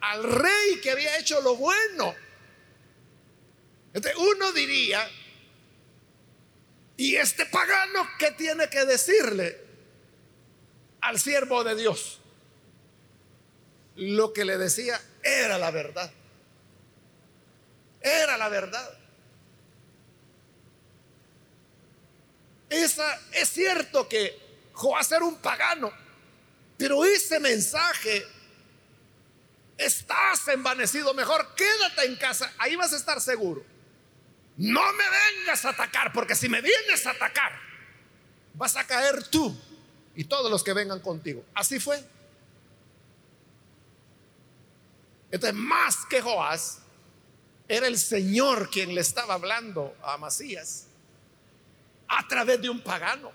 al 0.00 0.22
rey 0.22 0.80
que 0.80 0.92
había 0.92 1.18
hecho 1.18 1.40
lo 1.40 1.56
bueno. 1.56 2.14
Entonces 3.92 4.20
uno 4.20 4.52
diría, 4.52 5.08
¿y 6.96 7.16
este 7.16 7.46
pagano 7.46 8.08
qué 8.18 8.30
tiene 8.32 8.68
que 8.68 8.84
decirle 8.84 9.60
al 11.00 11.18
siervo 11.18 11.64
de 11.64 11.76
Dios? 11.76 12.20
Lo 13.96 14.32
que 14.32 14.44
le 14.44 14.58
decía 14.58 15.00
era 15.22 15.58
la 15.58 15.70
verdad. 15.70 16.10
Era 18.00 18.36
la 18.36 18.48
verdad. 18.48 18.98
Esa, 22.68 23.20
es 23.32 23.48
cierto 23.48 24.08
que 24.08 24.38
Joás 24.72 25.10
era 25.12 25.24
un 25.24 25.36
pagano, 25.36 25.92
pero 26.76 27.04
ese 27.04 27.40
mensaje, 27.40 28.26
estás 29.78 30.48
envanecido, 30.48 31.14
mejor 31.14 31.54
quédate 31.54 32.06
en 32.06 32.16
casa, 32.16 32.52
ahí 32.58 32.76
vas 32.76 32.92
a 32.92 32.96
estar 32.96 33.20
seguro. 33.20 33.64
No 34.56 34.80
me 34.92 35.04
vengas 35.10 35.64
a 35.64 35.70
atacar, 35.70 36.12
porque 36.12 36.34
si 36.34 36.48
me 36.48 36.60
vienes 36.62 37.06
a 37.06 37.10
atacar, 37.10 37.52
vas 38.54 38.76
a 38.76 38.86
caer 38.86 39.26
tú 39.28 39.54
y 40.14 40.24
todos 40.24 40.50
los 40.50 40.64
que 40.64 40.72
vengan 40.72 41.00
contigo. 41.00 41.44
Así 41.54 41.78
fue. 41.78 42.02
Entonces, 45.30 45.58
más 45.58 46.06
que 46.08 46.22
Joás, 46.22 46.78
era 47.68 47.86
el 47.86 47.98
Señor 47.98 48.70
quien 48.70 48.94
le 48.94 49.00
estaba 49.00 49.34
hablando 49.34 49.94
a 50.02 50.14
Amasías 50.14 50.86
a 52.08 52.26
través 52.26 52.62
de 52.62 52.70
un 52.70 52.80
pagano. 52.80 53.32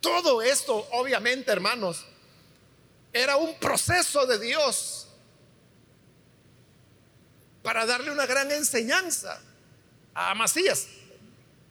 Todo 0.00 0.42
esto, 0.42 0.88
obviamente, 0.92 1.52
hermanos, 1.52 2.04
era 3.12 3.36
un 3.36 3.58
proceso 3.58 4.26
de 4.26 4.38
Dios 4.38 5.09
para 7.70 7.86
darle 7.86 8.10
una 8.10 8.26
gran 8.26 8.50
enseñanza 8.50 9.40
a 10.12 10.32
Amasías. 10.32 10.88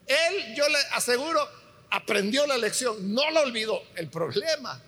Él, 0.08 0.56
yo 0.56 0.66
le 0.70 0.78
aseguro, 0.94 1.46
aprendió 1.90 2.48
la 2.48 2.58
lección, 2.58 3.14
no 3.14 3.30
la 3.32 3.42
olvidó. 3.42 3.84
El 3.96 4.08
problema 4.08 4.82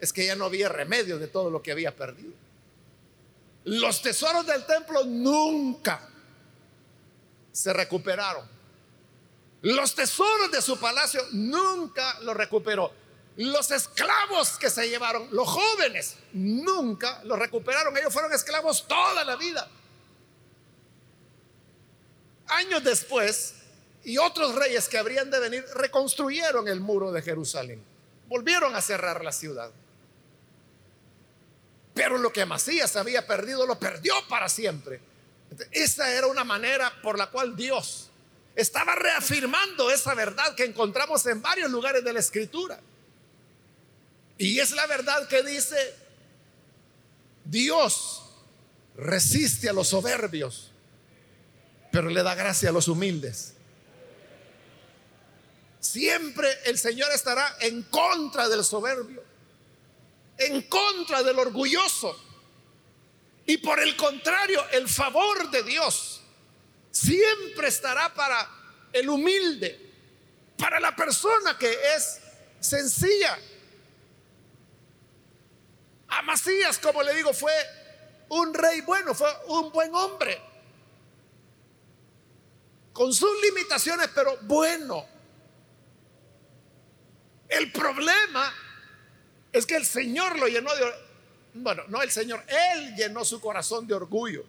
es 0.00 0.12
que 0.12 0.26
ya 0.26 0.34
no 0.34 0.46
había 0.46 0.68
remedio 0.68 1.20
de 1.20 1.28
todo 1.28 1.50
lo 1.50 1.62
que 1.62 1.70
había 1.70 1.94
perdido. 1.94 2.32
Los 3.62 4.02
tesoros 4.02 4.44
del 4.44 4.66
templo 4.66 5.04
nunca 5.04 6.00
se 7.52 7.72
recuperaron. 7.72 8.44
Los 9.62 9.94
tesoros 9.94 10.50
de 10.50 10.60
su 10.60 10.80
palacio 10.80 11.22
nunca 11.30 12.18
lo 12.22 12.34
recuperó. 12.34 12.92
Los 13.36 13.70
esclavos 13.70 14.58
que 14.58 14.68
se 14.68 14.88
llevaron, 14.88 15.28
los 15.30 15.46
jóvenes, 15.46 16.16
nunca 16.32 17.22
los 17.22 17.38
recuperaron. 17.38 17.96
Ellos 17.96 18.12
fueron 18.12 18.32
esclavos 18.32 18.88
toda 18.88 19.22
la 19.22 19.36
vida. 19.36 19.70
Años 22.48 22.84
después, 22.84 23.54
y 24.04 24.18
otros 24.18 24.54
reyes 24.54 24.88
que 24.88 24.98
habrían 24.98 25.30
de 25.30 25.40
venir, 25.40 25.64
reconstruyeron 25.74 26.68
el 26.68 26.80
muro 26.80 27.12
de 27.12 27.22
Jerusalén. 27.22 27.82
Volvieron 28.28 28.74
a 28.74 28.80
cerrar 28.80 29.24
la 29.24 29.32
ciudad. 29.32 29.70
Pero 31.94 32.18
lo 32.18 32.32
que 32.32 32.42
Amasías 32.42 32.94
había 32.96 33.26
perdido, 33.26 33.66
lo 33.66 33.78
perdió 33.78 34.14
para 34.28 34.48
siempre. 34.48 35.00
Esa 35.72 36.12
era 36.12 36.26
una 36.26 36.44
manera 36.44 36.92
por 37.02 37.18
la 37.18 37.30
cual 37.30 37.56
Dios 37.56 38.10
estaba 38.54 38.94
reafirmando 38.94 39.90
esa 39.90 40.14
verdad 40.14 40.54
que 40.54 40.64
encontramos 40.64 41.24
en 41.26 41.42
varios 41.42 41.70
lugares 41.70 42.02
de 42.04 42.12
la 42.12 42.20
escritura. 42.20 42.80
Y 44.38 44.58
es 44.58 44.72
la 44.72 44.86
verdad 44.86 45.28
que 45.28 45.42
dice, 45.42 45.76
Dios 47.44 48.22
resiste 48.96 49.68
a 49.68 49.72
los 49.72 49.88
soberbios, 49.88 50.65
pero 51.96 52.10
le 52.10 52.22
da 52.22 52.34
gracia 52.34 52.68
a 52.68 52.72
los 52.72 52.88
humildes. 52.88 53.54
Siempre 55.80 56.46
el 56.66 56.76
Señor 56.76 57.10
estará 57.10 57.56
en 57.60 57.84
contra 57.84 58.50
del 58.50 58.62
soberbio, 58.62 59.24
en 60.36 60.60
contra 60.68 61.22
del 61.22 61.38
orgulloso. 61.38 62.14
Y 63.46 63.56
por 63.56 63.80
el 63.80 63.96
contrario, 63.96 64.62
el 64.72 64.86
favor 64.90 65.50
de 65.50 65.62
Dios 65.62 66.20
siempre 66.90 67.68
estará 67.68 68.12
para 68.12 68.46
el 68.92 69.08
humilde, 69.08 69.80
para 70.58 70.78
la 70.78 70.94
persona 70.94 71.56
que 71.56 71.78
es 71.96 72.20
sencilla. 72.60 73.38
Amasías, 76.08 76.76
como 76.76 77.02
le 77.02 77.14
digo, 77.14 77.32
fue 77.32 77.54
un 78.28 78.52
rey 78.52 78.82
bueno, 78.82 79.14
fue 79.14 79.30
un 79.46 79.72
buen 79.72 79.94
hombre, 79.94 80.55
con 82.96 83.12
sus 83.12 83.30
limitaciones, 83.42 84.08
pero 84.14 84.38
bueno. 84.44 85.06
El 87.46 87.70
problema 87.70 88.54
es 89.52 89.66
que 89.66 89.76
el 89.76 89.84
Señor 89.84 90.38
lo 90.38 90.48
llenó 90.48 90.74
de... 90.74 90.82
Bueno, 91.52 91.82
no 91.88 92.00
el 92.00 92.10
Señor, 92.10 92.42
Él 92.48 92.96
llenó 92.96 93.22
su 93.22 93.38
corazón 93.38 93.86
de 93.86 93.92
orgullo. 93.92 94.46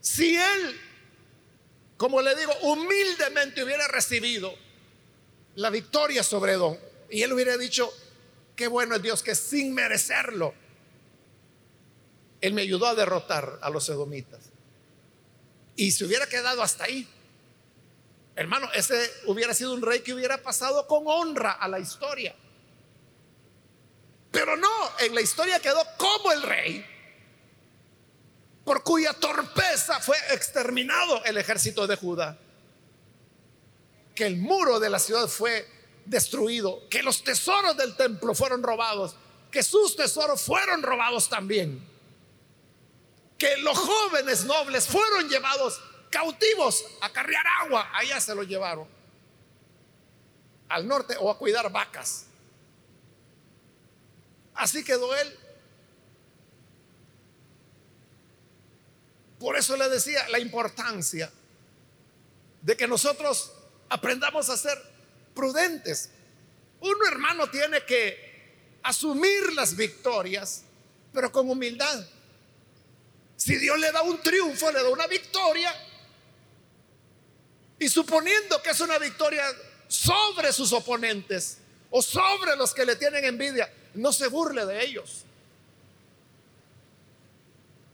Si 0.00 0.36
Él, 0.36 0.80
como 1.96 2.22
le 2.22 2.36
digo, 2.36 2.52
humildemente 2.62 3.64
hubiera 3.64 3.88
recibido 3.88 4.54
la 5.56 5.68
victoria 5.70 6.22
sobre 6.22 6.52
Don, 6.52 6.78
y 7.10 7.22
Él 7.22 7.32
hubiera 7.32 7.56
dicho, 7.56 7.92
qué 8.54 8.68
bueno 8.68 8.94
es 8.94 9.02
Dios 9.02 9.20
que 9.24 9.34
sin 9.34 9.74
merecerlo, 9.74 10.54
Él 12.40 12.54
me 12.54 12.62
ayudó 12.62 12.86
a 12.86 12.94
derrotar 12.94 13.58
a 13.60 13.68
los 13.68 13.88
edomitas. 13.88 14.51
Y 15.76 15.90
se 15.92 16.04
hubiera 16.04 16.26
quedado 16.26 16.62
hasta 16.62 16.84
ahí. 16.84 17.08
Hermano, 18.34 18.68
ese 18.74 19.10
hubiera 19.26 19.52
sido 19.54 19.74
un 19.74 19.82
rey 19.82 20.00
que 20.00 20.14
hubiera 20.14 20.42
pasado 20.42 20.86
con 20.86 21.04
honra 21.06 21.52
a 21.52 21.68
la 21.68 21.78
historia. 21.78 22.34
Pero 24.30 24.56
no, 24.56 24.68
en 25.00 25.14
la 25.14 25.20
historia 25.20 25.60
quedó 25.60 25.82
como 25.98 26.32
el 26.32 26.42
rey, 26.42 26.86
por 28.64 28.82
cuya 28.82 29.12
torpeza 29.12 30.00
fue 30.00 30.16
exterminado 30.30 31.22
el 31.24 31.36
ejército 31.36 31.86
de 31.86 31.96
Judá. 31.96 32.38
Que 34.14 34.26
el 34.26 34.38
muro 34.38 34.80
de 34.80 34.88
la 34.88 34.98
ciudad 34.98 35.28
fue 35.28 35.66
destruido, 36.06 36.88
que 36.88 37.02
los 37.02 37.22
tesoros 37.22 37.76
del 37.76 37.94
templo 37.96 38.34
fueron 38.34 38.62
robados, 38.62 39.16
que 39.50 39.62
sus 39.62 39.96
tesoros 39.96 40.40
fueron 40.40 40.82
robados 40.82 41.28
también, 41.28 41.86
que 43.42 43.56
los 43.56 43.76
jóvenes 43.76 44.44
nobles 44.44 44.86
fueron 44.86 45.28
llevados 45.28 45.80
cautivos 46.10 46.84
a 47.00 47.10
carrear 47.10 47.44
agua, 47.62 47.90
allá 47.92 48.20
se 48.20 48.36
lo 48.36 48.44
llevaron, 48.44 48.86
al 50.68 50.86
norte 50.86 51.16
o 51.18 51.28
a 51.28 51.36
cuidar 51.36 51.68
vacas. 51.72 52.26
Así 54.54 54.84
quedó 54.84 55.12
él. 55.16 55.38
Por 59.40 59.56
eso 59.56 59.76
le 59.76 59.88
decía 59.88 60.28
la 60.28 60.38
importancia 60.38 61.28
de 62.60 62.76
que 62.76 62.86
nosotros 62.86 63.52
aprendamos 63.88 64.50
a 64.50 64.56
ser 64.56 64.80
prudentes. 65.34 66.10
Uno 66.78 67.08
hermano 67.08 67.50
tiene 67.50 67.84
que 67.84 68.78
asumir 68.84 69.52
las 69.54 69.74
victorias, 69.74 70.62
pero 71.12 71.32
con 71.32 71.50
humildad. 71.50 72.06
Si 73.42 73.56
Dios 73.56 73.76
le 73.76 73.90
da 73.90 74.02
un 74.02 74.22
triunfo, 74.22 74.70
le 74.70 74.80
da 74.84 74.88
una 74.88 75.08
victoria, 75.08 75.74
y 77.76 77.88
suponiendo 77.88 78.62
que 78.62 78.70
es 78.70 78.78
una 78.78 78.98
victoria 78.98 79.44
sobre 79.88 80.52
sus 80.52 80.72
oponentes 80.72 81.58
o 81.90 82.00
sobre 82.00 82.54
los 82.54 82.72
que 82.72 82.86
le 82.86 82.94
tienen 82.94 83.24
envidia, 83.24 83.68
no 83.94 84.12
se 84.12 84.28
burle 84.28 84.64
de 84.64 84.84
ellos. 84.84 85.24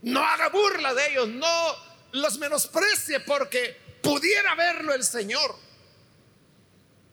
No 0.02 0.22
haga 0.22 0.50
burla 0.50 0.92
de 0.92 1.12
ellos, 1.12 1.28
no 1.28 1.76
los 2.12 2.37
menosprecie 2.37 3.20
porque 3.20 3.74
pudiera 4.02 4.54
verlo 4.54 4.92
el 4.92 5.02
Señor. 5.02 5.56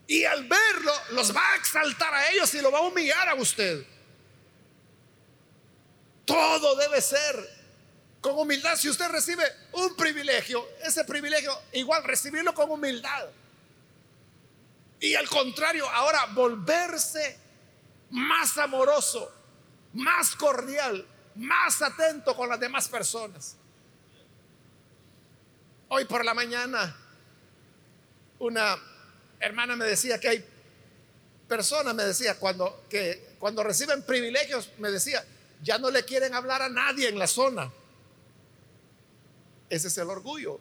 Y 0.08 0.24
al 0.24 0.44
verlo, 0.44 0.92
los 1.12 1.34
va 1.34 1.52
a 1.52 1.56
exaltar 1.56 2.12
a 2.12 2.30
ellos 2.32 2.52
y 2.52 2.60
lo 2.60 2.70
va 2.70 2.80
a 2.80 2.82
humillar 2.82 3.30
a 3.30 3.34
usted. 3.34 3.82
Todo 6.26 6.76
debe 6.76 7.00
ser 7.00 7.55
con 8.20 8.38
humildad. 8.38 8.76
Si 8.76 8.88
usted 8.88 9.08
recibe 9.08 9.44
un 9.72 9.94
privilegio, 9.96 10.66
ese 10.84 11.04
privilegio 11.04 11.52
igual 11.72 12.04
recibirlo 12.04 12.54
con 12.54 12.70
humildad. 12.70 13.28
Y 15.00 15.14
al 15.14 15.28
contrario, 15.28 15.88
ahora 15.90 16.26
volverse 16.26 17.38
más 18.10 18.56
amoroso, 18.58 19.32
más 19.92 20.34
cordial, 20.36 21.06
más 21.36 21.82
atento 21.82 22.34
con 22.34 22.48
las 22.48 22.58
demás 22.58 22.88
personas. 22.88 23.56
Hoy 25.88 26.04
por 26.06 26.24
la 26.24 26.34
mañana, 26.34 26.96
una 28.38 28.76
hermana 29.38 29.76
me 29.76 29.84
decía 29.84 30.18
que 30.18 30.28
hay 30.28 30.44
personas, 31.46 31.94
me 31.94 32.04
decía, 32.04 32.38
cuando, 32.38 32.84
que 32.88 33.36
cuando 33.38 33.62
reciben 33.62 34.02
privilegios, 34.02 34.70
me 34.78 34.90
decía, 34.90 35.24
ya 35.62 35.78
no 35.78 35.90
le 35.90 36.04
quieren 36.04 36.34
hablar 36.34 36.62
a 36.62 36.68
nadie 36.68 37.08
en 37.08 37.18
la 37.18 37.26
zona. 37.26 37.70
Ese 39.68 39.88
es 39.88 39.98
el 39.98 40.08
orgullo. 40.08 40.60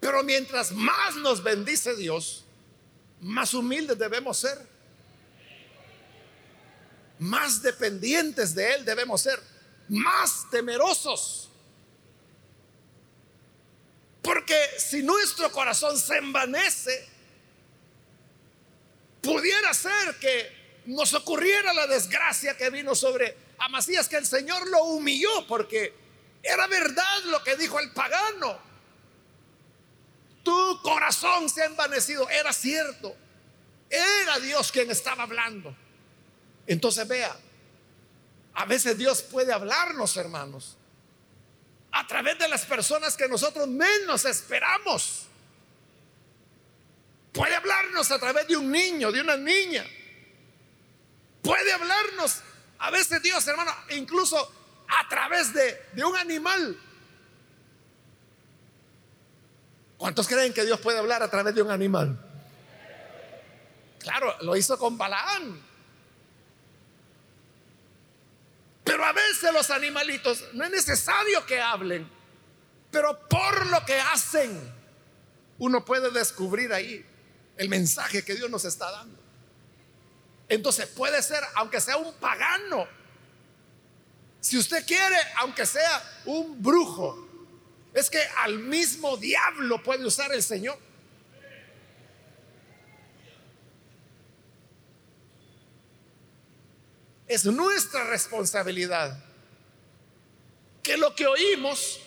Pero 0.00 0.22
mientras 0.22 0.72
más 0.72 1.16
nos 1.16 1.42
bendice 1.42 1.96
Dios, 1.96 2.44
más 3.20 3.54
humildes 3.54 3.98
debemos 3.98 4.36
ser. 4.38 4.58
Más 7.18 7.62
dependientes 7.62 8.54
de 8.54 8.74
Él 8.74 8.84
debemos 8.84 9.22
ser. 9.22 9.40
Más 9.88 10.46
temerosos. 10.50 11.48
Porque 14.20 14.56
si 14.78 15.02
nuestro 15.02 15.50
corazón 15.52 15.98
se 15.98 16.16
envanece, 16.16 17.08
pudiera 19.22 19.72
ser 19.72 20.18
que 20.20 20.82
nos 20.86 21.14
ocurriera 21.14 21.72
la 21.72 21.86
desgracia 21.86 22.56
que 22.56 22.70
vino 22.70 22.94
sobre 22.94 23.36
Amasías, 23.58 24.08
que 24.08 24.16
el 24.16 24.26
Señor 24.26 24.68
lo 24.68 24.84
humilló 24.84 25.46
porque 25.46 26.03
era 26.44 26.66
verdad 26.66 27.24
lo 27.24 27.42
que 27.42 27.56
dijo 27.56 27.80
el 27.80 27.90
pagano. 27.92 28.58
Tu 30.42 30.82
corazón 30.82 31.48
se 31.48 31.62
ha 31.62 31.64
envanecido. 31.64 32.28
Era 32.28 32.52
cierto. 32.52 33.16
Era 33.88 34.38
Dios 34.40 34.70
quien 34.70 34.90
estaba 34.90 35.22
hablando. 35.22 35.74
Entonces 36.66 37.08
vea, 37.08 37.34
a 38.54 38.66
veces 38.66 38.98
Dios 38.98 39.22
puede 39.22 39.52
hablarnos, 39.52 40.16
hermanos, 40.18 40.76
a 41.92 42.06
través 42.06 42.38
de 42.38 42.48
las 42.48 42.66
personas 42.66 43.16
que 43.16 43.26
nosotros 43.26 43.66
menos 43.66 44.26
esperamos. 44.26 45.26
Puede 47.32 47.54
hablarnos 47.54 48.10
a 48.10 48.18
través 48.18 48.46
de 48.48 48.56
un 48.56 48.70
niño, 48.70 49.10
de 49.10 49.20
una 49.20 49.36
niña. 49.36 49.84
Puede 51.42 51.72
hablarnos, 51.72 52.42
a 52.78 52.90
veces 52.90 53.22
Dios, 53.22 53.46
hermano, 53.48 53.74
incluso 53.90 54.63
a 55.00 55.08
través 55.08 55.52
de, 55.52 56.04
un 56.04 56.16
animal. 56.16 56.78
¿Cuántos 59.96 60.28
creen 60.28 60.52
que 60.52 60.64
Dios 60.64 60.80
puede 60.80 60.98
hablar 60.98 61.22
a 61.22 61.30
través 61.30 61.54
de 61.54 61.62
un 61.62 61.70
animal? 61.70 62.18
Claro, 64.00 64.36
lo 64.42 64.56
hizo 64.56 64.78
con 64.78 64.98
Balaán. 64.98 65.62
Pero 68.84 69.04
a 69.04 69.12
veces 69.12 69.52
los 69.52 69.70
animalitos 69.70 70.44
no 70.52 70.64
es 70.64 70.70
necesario 70.70 71.46
que 71.46 71.60
hablen, 71.60 72.06
pero 72.90 73.18
por 73.28 73.66
lo 73.68 73.84
que 73.86 73.98
hacen, 73.98 74.72
uno 75.58 75.84
puede 75.84 76.10
descubrir 76.10 76.72
ahí 76.72 77.04
el 77.56 77.68
mensaje 77.70 78.24
que 78.24 78.34
Dios 78.34 78.50
nos 78.50 78.66
está 78.66 78.90
dando. 78.90 79.18
Entonces 80.48 80.86
puede 80.86 81.22
ser, 81.22 81.42
aunque 81.54 81.80
sea 81.80 81.96
un 81.96 82.12
pagano, 82.14 82.86
si 84.44 84.58
usted 84.58 84.84
quiere, 84.84 85.16
aunque 85.38 85.64
sea 85.64 86.20
un 86.26 86.62
brujo, 86.62 87.16
es 87.94 88.10
que 88.10 88.20
al 88.42 88.58
mismo 88.58 89.16
diablo 89.16 89.82
puede 89.82 90.04
usar 90.04 90.34
el 90.34 90.42
Señor. 90.42 90.78
Es 97.26 97.46
nuestra 97.46 98.04
responsabilidad 98.04 99.18
que 100.82 100.98
lo 100.98 101.14
que 101.14 101.26
oímos, 101.26 102.00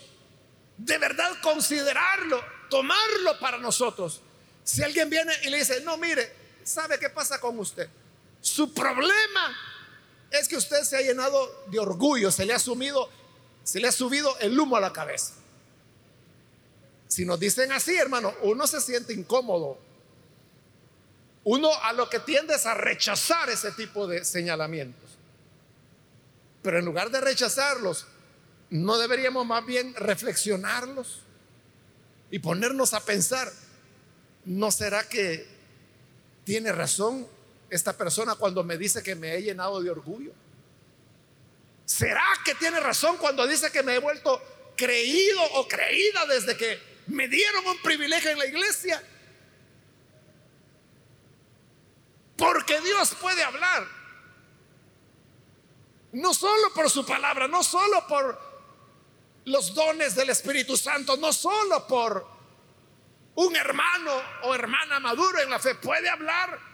de 0.76 0.96
verdad 0.96 1.32
considerarlo, 1.42 2.40
tomarlo 2.70 3.36
para 3.40 3.58
nosotros. 3.58 4.20
Si 4.62 4.80
alguien 4.84 5.10
viene 5.10 5.32
y 5.42 5.50
le 5.50 5.58
dice, 5.58 5.80
no, 5.80 5.96
mire, 5.96 6.32
¿sabe 6.62 7.00
qué 7.00 7.10
pasa 7.10 7.40
con 7.40 7.58
usted? 7.58 7.88
Su 8.40 8.72
problema 8.72 9.77
es 10.30 10.48
que 10.48 10.56
usted 10.56 10.82
se 10.82 10.96
ha 10.96 11.00
llenado 11.00 11.64
de 11.66 11.78
orgullo, 11.78 12.30
se 12.30 12.44
le 12.44 12.52
ha 12.52 12.58
sumido, 12.58 13.08
se 13.64 13.80
le 13.80 13.88
ha 13.88 13.92
subido 13.92 14.36
el 14.40 14.58
humo 14.58 14.76
a 14.76 14.80
la 14.80 14.92
cabeza. 14.92 15.34
Si 17.08 17.24
nos 17.24 17.40
dicen 17.40 17.72
así, 17.72 17.96
hermano, 17.96 18.34
uno 18.42 18.66
se 18.66 18.80
siente 18.80 19.14
incómodo. 19.14 19.78
Uno 21.44 21.70
a 21.82 21.92
lo 21.94 22.10
que 22.10 22.20
tiende 22.20 22.54
es 22.54 22.66
a 22.66 22.74
rechazar 22.74 23.48
ese 23.48 23.72
tipo 23.72 24.06
de 24.06 24.24
señalamientos. 24.24 25.10
Pero 26.62 26.78
en 26.78 26.84
lugar 26.84 27.10
de 27.10 27.20
rechazarlos, 27.20 28.06
¿no 28.68 28.98
deberíamos 28.98 29.46
más 29.46 29.64
bien 29.64 29.94
reflexionarlos 29.94 31.20
y 32.30 32.40
ponernos 32.40 32.92
a 32.92 33.00
pensar, 33.00 33.50
¿no 34.44 34.70
será 34.70 35.08
que 35.08 35.46
tiene 36.44 36.72
razón 36.72 37.26
esta 37.70 37.96
persona 37.96 38.34
cuando 38.34 38.64
me 38.64 38.76
dice 38.78 39.02
que 39.02 39.14
me 39.14 39.34
he 39.34 39.42
llenado 39.42 39.82
de 39.82 39.90
orgullo? 39.90 40.32
¿Será 41.84 42.24
que 42.44 42.54
tiene 42.54 42.80
razón 42.80 43.16
cuando 43.16 43.46
dice 43.46 43.70
que 43.70 43.82
me 43.82 43.94
he 43.94 43.98
vuelto 43.98 44.42
creído 44.76 45.42
o 45.54 45.66
creída 45.66 46.26
desde 46.26 46.56
que 46.56 46.80
me 47.06 47.28
dieron 47.28 47.66
un 47.66 47.80
privilegio 47.82 48.30
en 48.30 48.38
la 48.38 48.46
iglesia? 48.46 49.02
Porque 52.36 52.80
Dios 52.80 53.14
puede 53.20 53.42
hablar 53.42 53.98
no 56.12 56.32
solo 56.32 56.72
por 56.74 56.90
su 56.90 57.04
palabra, 57.04 57.48
no 57.48 57.62
solo 57.62 58.06
por 58.06 58.38
los 59.44 59.74
dones 59.74 60.14
del 60.14 60.30
Espíritu 60.30 60.76
Santo, 60.76 61.16
no 61.16 61.32
solo 61.32 61.86
por 61.86 62.26
un 63.34 63.56
hermano 63.56 64.12
o 64.42 64.54
hermana 64.54 65.00
maduro 65.00 65.40
en 65.40 65.50
la 65.50 65.58
fe, 65.58 65.74
puede 65.74 66.08
hablar 66.08 66.67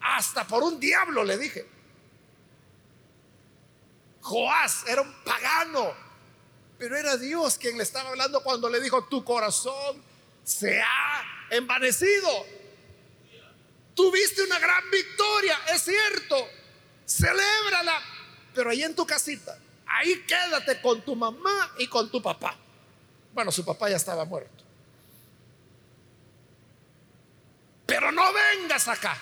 hasta 0.00 0.46
por 0.46 0.62
un 0.62 0.78
diablo, 0.78 1.24
le 1.24 1.38
dije. 1.38 1.66
Joás 4.20 4.84
era 4.86 5.02
un 5.02 5.12
pagano, 5.24 5.94
pero 6.78 6.96
era 6.96 7.16
Dios 7.16 7.56
quien 7.58 7.76
le 7.76 7.82
estaba 7.82 8.10
hablando 8.10 8.42
cuando 8.42 8.68
le 8.68 8.80
dijo, 8.80 9.04
tu 9.04 9.24
corazón 9.24 10.02
se 10.44 10.80
ha 10.80 11.22
envanecido. 11.50 12.28
Tuviste 13.94 14.42
una 14.42 14.58
gran 14.58 14.90
victoria, 14.90 15.58
es 15.72 15.82
cierto, 15.82 16.36
celébrala, 17.06 18.00
pero 18.54 18.70
ahí 18.70 18.82
en 18.82 18.94
tu 18.94 19.06
casita, 19.06 19.58
ahí 19.86 20.24
quédate 20.26 20.80
con 20.80 21.02
tu 21.02 21.16
mamá 21.16 21.74
y 21.78 21.88
con 21.88 22.10
tu 22.10 22.22
papá. 22.22 22.56
Bueno, 23.32 23.50
su 23.50 23.64
papá 23.64 23.88
ya 23.90 23.96
estaba 23.96 24.24
muerto. 24.24 24.64
Pero 27.86 28.12
no 28.12 28.30
vengas 28.32 28.86
acá 28.88 29.18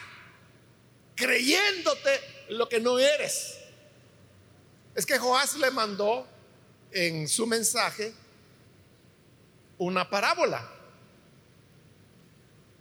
creyéndote 1.17 2.21
lo 2.51 2.69
que 2.69 2.79
no 2.79 2.99
eres. 3.01 3.59
Es 4.95 5.05
que 5.05 5.19
Joás 5.19 5.57
le 5.57 5.71
mandó 5.73 6.27
en 6.93 7.29
su 7.29 7.47
mensaje 7.47 8.15
una 9.79 10.09
parábola. 10.09 10.71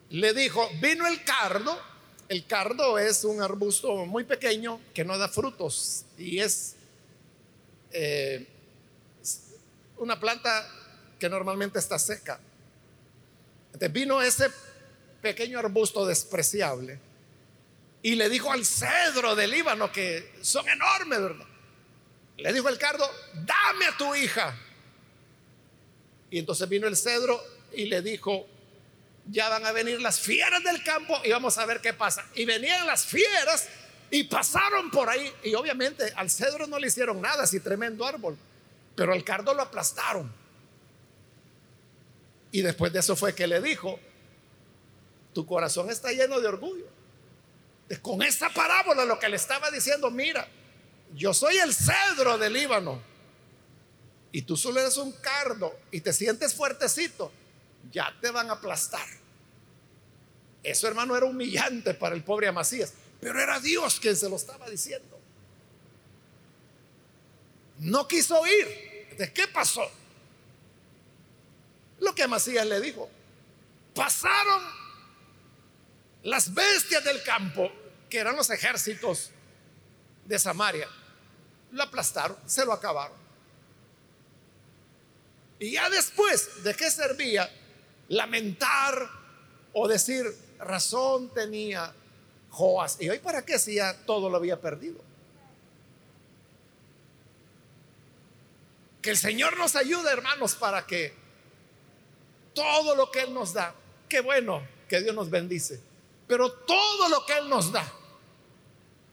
Le 0.10 0.34
dijo, 0.34 0.69
vino 0.80 1.08
el 1.08 1.24
cardo 1.24 1.78
el 2.28 2.45
cardo 2.48 2.98
es 2.98 3.24
un 3.24 3.41
arbusto 3.41 4.06
muy 4.06 4.24
pequeño 4.24 4.80
que 4.93 5.06
no 5.06 5.17
da 5.17 5.30
frutos 5.30 6.06
y 6.17 6.39
es 6.39 6.76
eh, 7.91 8.48
una 9.98 10.19
planta 10.19 10.67
que 11.19 11.30
normalmente 11.30 11.78
está 11.78 12.00
seca. 12.00 12.39
Entonces 13.67 13.93
vino 13.93 14.21
ese 14.21 14.50
pequeño 15.21 15.60
arbusto 15.60 16.06
despreciable 16.06 17.00
y 18.06 18.13
le 18.13 18.30
dijo 18.30 18.52
al 18.52 18.63
cedro 18.63 19.36
del 19.36 19.50
Líbano, 19.50 19.91
que 19.91 20.32
son 20.44 20.70
enormes, 20.70 21.20
¿verdad? 21.20 21.48
Le 22.38 22.54
dijo 22.54 22.70
el 22.70 22.78
cardo, 22.78 23.04
dame 23.34 23.88
a 23.88 23.98
tu 23.98 24.13
hija. 24.13 24.56
Y 26.30 26.38
entonces 26.38 26.70
vino 26.70 26.86
el 26.86 26.96
cedro 26.96 27.44
y 27.74 27.86
le 27.86 28.04
dijo, 28.04 28.46
ya 29.26 29.50
van 29.50 29.65
a 29.65 29.72
venir 29.72 30.00
las 30.04 30.20
fieras 30.20 30.63
del 30.63 30.84
campo 30.84 31.20
y 31.24 31.32
vamos 31.32 31.58
a 31.58 31.65
ver 31.65 31.82
qué 31.82 31.94
pasa. 31.94 32.24
Y 32.36 32.46
venían 32.46 32.86
las 32.86 33.08
fieras 33.08 33.68
y 34.12 34.26
pasaron 34.26 34.91
por 34.91 35.10
ahí. 35.10 35.34
Y 35.41 35.56
obviamente 35.56 36.13
al 36.15 36.30
cedro 36.30 36.68
no 36.68 36.78
le 36.78 36.86
hicieron 36.86 37.20
nada, 37.20 37.41
así 37.41 37.60
tremendo 37.60 38.06
árbol. 38.06 38.38
Pero 38.96 39.13
al 39.13 39.24
cardo 39.24 39.52
lo 39.56 39.63
aplastaron. 39.63 40.32
Y 42.52 42.62
después 42.62 42.94
de 42.94 43.00
eso 43.00 43.15
fue 43.15 43.34
que 43.34 43.48
le 43.48 43.60
dijo, 43.62 44.00
tu 45.34 45.44
corazón 45.48 45.89
está 45.89 46.12
lleno 46.12 46.39
de 46.39 46.48
orgullo. 46.50 46.94
Con 48.02 48.21
esa 48.24 48.50
parábola 48.50 49.06
lo 49.06 49.19
que 49.19 49.30
le 49.30 49.36
estaba 49.36 49.69
diciendo, 49.69 50.10
mira, 50.10 50.48
yo 51.13 51.34
soy 51.34 51.58
el 51.58 51.74
cedro 51.74 52.38
del 52.38 52.54
Líbano. 52.54 53.02
Y 54.32 54.41
tú 54.41 54.58
solo 54.58 54.80
eres 54.80 54.98
un 54.98 55.12
cardo 55.13 55.78
y 55.91 56.02
te 56.02 56.12
sientes 56.12 56.54
fuertecito 56.54 57.32
ya 57.91 58.13
te 58.21 58.32
van 58.32 58.50
a 58.50 58.54
aplastar. 58.54 59.08
Eso, 60.63 60.88
hermano, 60.88 61.15
era 61.15 61.26
humillante 61.26 61.93
para 61.93 62.15
el 62.15 62.24
pobre 62.24 62.48
Amasías, 62.48 62.93
pero 63.21 63.39
era 63.39 63.60
Dios 63.60 64.00
quien 64.00 64.15
se 64.15 64.30
lo 64.30 64.36
estaba 64.36 64.69
diciendo. 64.69 65.19
No 67.80 68.08
quiso 68.08 68.39
oír. 68.39 69.15
¿De 69.17 69.32
qué 69.32 69.48
pasó? 69.48 69.89
Lo 72.00 72.15
que 72.15 72.24
Amasías 72.24 72.65
le 72.65 72.82
dijo. 72.82 73.10
Pasaron 73.93 74.63
las 76.26 76.54
bestias 76.54 77.04
del 77.04 77.24
campo, 77.24 77.72
que 78.10 78.20
eran 78.20 78.36
los 78.36 78.50
ejércitos 78.50 79.32
de 80.26 80.38
Samaria. 80.38 80.88
Lo 81.72 81.84
aplastaron, 81.84 82.38
se 82.46 82.66
lo 82.66 82.74
acabaron. 82.74 83.18
Y 85.60 85.72
ya 85.72 85.90
después, 85.90 86.64
¿de 86.64 86.76
qué 86.76 86.92
servía 86.92 87.50
lamentar 88.10 89.10
o 89.74 89.88
decir, 89.88 90.26
razón 90.60 91.34
tenía 91.34 91.94
Joás. 92.50 92.98
¿Y 93.02 93.10
hoy 93.10 93.20
para 93.20 93.44
qué 93.46 93.60
si 93.60 93.76
ya 93.76 93.94
todo 94.06 94.30
lo 94.30 94.38
había 94.38 94.60
perdido? 94.62 95.02
Que 99.02 99.12
el 99.12 99.18
Señor 99.18 99.58
nos 99.58 99.76
ayude, 99.76 100.10
hermanos, 100.10 100.56
para 100.56 100.86
que 100.88 101.14
todo 102.54 102.96
lo 102.96 103.12
que 103.12 103.22
Él 103.24 103.34
nos 103.34 103.54
da, 103.54 103.76
qué 104.08 104.22
bueno 104.22 104.66
que 104.88 105.02
Dios 105.02 105.14
nos 105.14 105.30
bendice, 105.30 105.82
pero 106.28 106.52
todo 106.52 107.10
lo 107.10 107.26
que 107.26 107.38
Él 107.38 107.50
nos 107.50 107.72
da, 107.72 107.86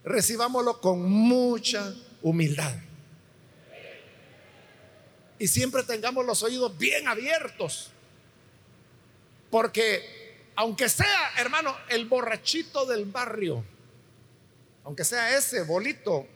recibámoslo 0.05 0.81
con 0.81 1.03
mucha 1.03 1.95
humildad. 2.23 2.75
Y 5.39 5.49
siempre 5.49 5.83
tengamos 5.83 6.25
los 6.25 6.43
oídos 6.43 6.77
bien 6.79 7.09
abiertos 7.09 7.91
porque 9.53 10.23
aunque 10.57 10.89
sea, 10.89 11.33
hermano, 11.37 11.77
el 11.89 12.07
borrachito 12.07 12.87
del 12.87 13.05
barrio, 13.05 13.63
aunque 14.83 15.05
sea 15.05 15.37
ese 15.37 15.63
bolito 15.63 16.27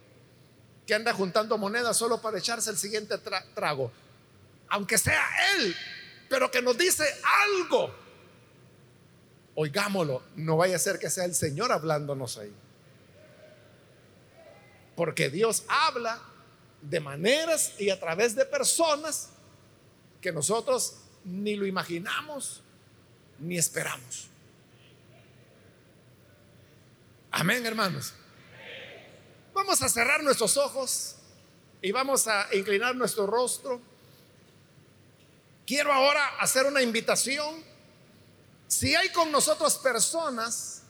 que 0.86 0.94
anda 0.94 1.14
juntando 1.14 1.56
monedas 1.56 1.96
solo 1.96 2.20
para 2.20 2.38
echarse 2.38 2.68
el 2.68 2.76
siguiente 2.76 3.16
trago, 3.54 3.90
aunque 4.68 4.98
sea 4.98 5.24
él, 5.56 5.74
pero 6.28 6.50
que 6.50 6.60
nos 6.60 6.76
dice 6.76 7.04
algo, 7.24 7.94
oigámoslo, 9.56 10.22
no 10.36 10.58
vaya 10.58 10.76
a 10.76 10.78
ser 10.78 10.98
que 10.98 11.10
sea 11.10 11.24
el 11.24 11.34
Señor 11.34 11.72
hablándonos 11.72 12.38
ahí. 12.38 12.52
Porque 14.94 15.28
Dios 15.30 15.64
habla 15.66 16.20
de 16.82 17.00
maneras 17.00 17.72
y 17.78 17.90
a 17.90 17.98
través 17.98 18.36
de 18.36 18.44
personas 18.44 19.30
que 20.20 20.30
nosotros 20.30 20.98
ni 21.24 21.56
lo 21.56 21.66
imaginamos 21.66 22.62
ni 23.38 23.58
esperamos. 23.58 24.28
Amén, 27.30 27.64
hermanos. 27.66 28.14
Vamos 29.54 29.82
a 29.82 29.88
cerrar 29.88 30.22
nuestros 30.22 30.56
ojos 30.58 31.16
y 31.80 31.92
vamos 31.92 32.28
a 32.28 32.46
inclinar 32.54 32.94
nuestro 32.94 33.26
rostro. 33.26 33.80
Quiero 35.66 35.92
ahora 35.92 36.38
hacer 36.40 36.66
una 36.66 36.82
invitación 36.82 37.64
Si 38.68 38.94
hay 38.94 39.10
con 39.10 39.30
nosotros 39.30 39.76
personas 39.78 40.82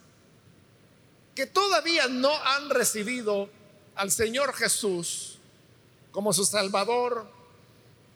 que 1.35 1.45
todavía 1.45 2.07
no 2.07 2.33
han 2.33 2.69
recibido 2.69 3.49
al 3.95 4.11
Señor 4.11 4.53
Jesús 4.53 5.37
como 6.11 6.33
su 6.33 6.45
Salvador, 6.45 7.29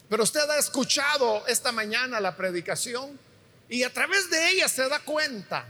pero 0.09 0.23
usted 0.23 0.49
ha 0.49 0.57
escuchado 0.57 1.45
esta 1.47 1.71
mañana 1.71 2.19
la 2.19 2.35
predicación 2.35 3.19
y 3.69 3.83
a 3.83 3.93
través 3.93 4.29
de 4.29 4.49
ella 4.49 4.67
se 4.67 4.89
da 4.89 4.99
cuenta 4.99 5.67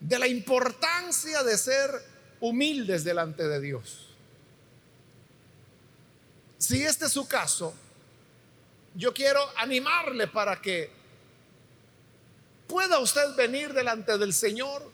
de 0.00 0.18
la 0.18 0.28
importancia 0.28 1.42
de 1.42 1.58
ser 1.58 1.90
humildes 2.40 3.02
delante 3.02 3.48
de 3.48 3.60
Dios. 3.60 4.14
Si 6.58 6.84
este 6.84 7.06
es 7.06 7.12
su 7.12 7.26
caso, 7.26 7.74
yo 8.94 9.14
quiero 9.14 9.40
animarle 9.56 10.26
para 10.26 10.60
que 10.60 10.99
pueda 12.70 13.00
usted 13.00 13.34
venir 13.34 13.74
delante 13.74 14.16
del 14.16 14.32
Señor. 14.32 14.88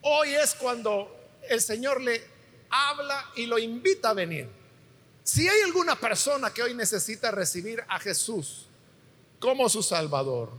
Hoy 0.00 0.34
es 0.34 0.54
cuando 0.54 1.14
el 1.48 1.60
Señor 1.60 2.00
le 2.00 2.24
habla 2.70 3.30
y 3.36 3.44
lo 3.44 3.58
invita 3.58 4.10
a 4.10 4.14
venir. 4.14 4.48
Si 5.22 5.46
hay 5.46 5.60
alguna 5.60 6.00
persona 6.00 6.52
que 6.52 6.62
hoy 6.62 6.74
necesita 6.74 7.30
recibir 7.30 7.84
a 7.88 7.98
Jesús 8.00 8.66
como 9.38 9.68
su 9.68 9.82
Salvador, 9.82 10.50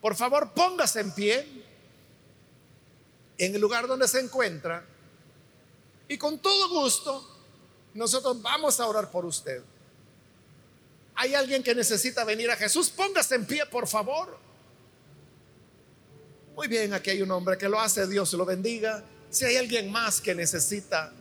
por 0.00 0.16
favor 0.16 0.52
póngase 0.52 1.00
en 1.00 1.12
pie 1.12 1.64
en 3.36 3.54
el 3.54 3.60
lugar 3.60 3.86
donde 3.86 4.08
se 4.08 4.20
encuentra 4.20 4.86
y 6.08 6.16
con 6.16 6.38
todo 6.38 6.70
gusto 6.70 7.30
nosotros 7.92 8.40
vamos 8.40 8.80
a 8.80 8.86
orar 8.86 9.10
por 9.10 9.26
usted. 9.26 9.62
¿Hay 11.16 11.34
alguien 11.34 11.62
que 11.62 11.74
necesita 11.74 12.24
venir 12.24 12.50
a 12.50 12.56
Jesús? 12.56 12.90
Póngase 12.90 13.36
en 13.36 13.46
pie, 13.46 13.66
por 13.66 13.86
favor. 13.86 14.38
Muy 16.56 16.68
bien, 16.68 16.92
aquí 16.94 17.10
hay 17.10 17.22
un 17.22 17.30
hombre 17.30 17.58
que 17.58 17.68
lo 17.68 17.80
hace, 17.80 18.06
Dios 18.06 18.32
lo 18.32 18.44
bendiga. 18.44 19.04
Si 19.30 19.44
hay 19.44 19.56
alguien 19.56 19.90
más 19.90 20.20
que 20.20 20.34
necesita 20.34 21.12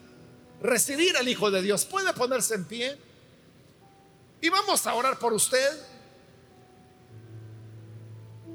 recibir 0.61 1.17
al 1.17 1.27
Hijo 1.27 1.49
de 1.51 1.61
Dios, 1.61 1.85
puede 1.85 2.13
ponerse 2.13 2.55
en 2.55 2.65
pie. 2.65 2.97
Y 4.41 4.49
vamos 4.49 4.85
a 4.85 4.93
orar 4.93 5.17
por 5.17 5.33
usted. 5.33 5.79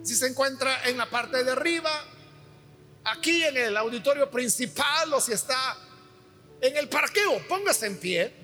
Si 0.03 0.14
se 0.14 0.27
encuentra 0.27 0.88
en 0.88 0.96
la 0.96 1.11
parte 1.11 1.42
de 1.42 1.51
arriba, 1.51 1.90
aquí 3.05 3.42
en 3.44 3.57
el 3.57 3.77
auditorio 3.77 4.31
principal 4.31 5.12
o 5.12 5.20
si 5.20 5.33
está 5.33 5.77
en 6.61 6.77
el 6.77 6.88
parqueo, 6.88 7.46
póngase 7.48 7.87
en 7.87 7.98
pie. 7.98 8.38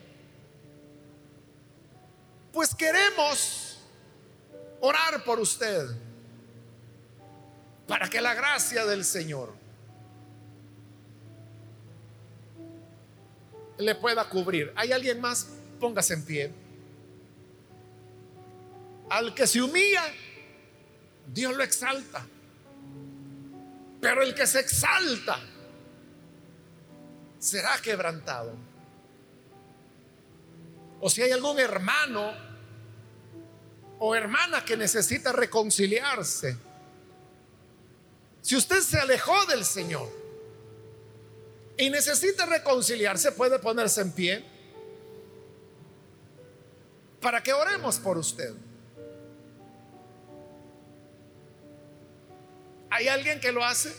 Pues 2.54 2.72
queremos 2.72 3.80
orar 4.80 5.24
por 5.24 5.40
usted 5.40 5.88
para 7.88 8.08
que 8.08 8.20
la 8.20 8.32
gracia 8.32 8.86
del 8.86 9.04
Señor 9.04 9.52
le 13.76 13.96
pueda 13.96 14.28
cubrir. 14.28 14.72
¿Hay 14.76 14.92
alguien 14.92 15.20
más? 15.20 15.48
Póngase 15.80 16.14
en 16.14 16.24
pie. 16.24 16.52
Al 19.10 19.34
que 19.34 19.48
se 19.48 19.60
humilla, 19.60 20.04
Dios 21.26 21.56
lo 21.56 21.64
exalta. 21.64 22.24
Pero 24.00 24.22
el 24.22 24.32
que 24.32 24.46
se 24.46 24.60
exalta, 24.60 25.40
será 27.40 27.78
quebrantado. 27.82 28.73
O 31.06 31.10
si 31.10 31.20
hay 31.20 31.32
algún 31.32 31.58
hermano 31.58 32.32
o 33.98 34.14
hermana 34.14 34.64
que 34.64 34.74
necesita 34.74 35.32
reconciliarse, 35.32 36.56
si 38.40 38.56
usted 38.56 38.80
se 38.80 38.98
alejó 38.98 39.44
del 39.44 39.66
Señor 39.66 40.08
y 41.76 41.90
necesita 41.90 42.46
reconciliarse, 42.46 43.32
puede 43.32 43.58
ponerse 43.58 44.00
en 44.00 44.12
pie 44.12 44.44
para 47.20 47.42
que 47.42 47.52
oremos 47.52 47.98
por 47.98 48.16
usted. 48.16 48.54
¿Hay 52.88 53.08
alguien 53.08 53.40
que 53.40 53.52
lo 53.52 53.62
hace? 53.62 53.94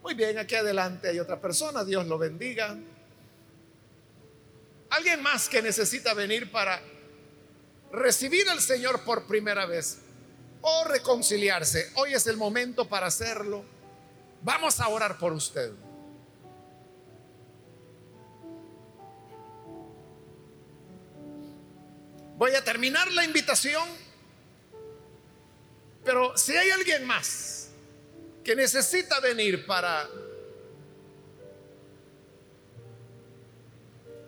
Muy 0.00 0.14
bien, 0.14 0.38
aquí 0.38 0.54
adelante 0.54 1.08
hay 1.08 1.18
otra 1.18 1.40
persona, 1.40 1.84
Dios 1.84 2.06
lo 2.06 2.18
bendiga. 2.18 2.78
Alguien 4.90 5.22
más 5.22 5.48
que 5.48 5.62
necesita 5.62 6.14
venir 6.14 6.50
para 6.50 6.82
recibir 7.92 8.48
al 8.50 8.60
Señor 8.60 9.04
por 9.04 9.26
primera 9.26 9.66
vez 9.66 9.98
o 10.62 10.84
reconciliarse. 10.84 11.92
Hoy 11.94 12.14
es 12.14 12.26
el 12.26 12.36
momento 12.36 12.88
para 12.88 13.06
hacerlo. 13.06 13.64
Vamos 14.42 14.80
a 14.80 14.88
orar 14.88 15.18
por 15.18 15.32
usted. 15.32 15.72
Voy 22.36 22.54
a 22.54 22.64
terminar 22.64 23.12
la 23.12 23.22
invitación, 23.22 23.86
pero 26.04 26.36
si 26.38 26.56
hay 26.56 26.70
alguien 26.70 27.04
más 27.04 27.68
que 28.42 28.56
necesita 28.56 29.20
venir 29.20 29.66
para 29.66 30.08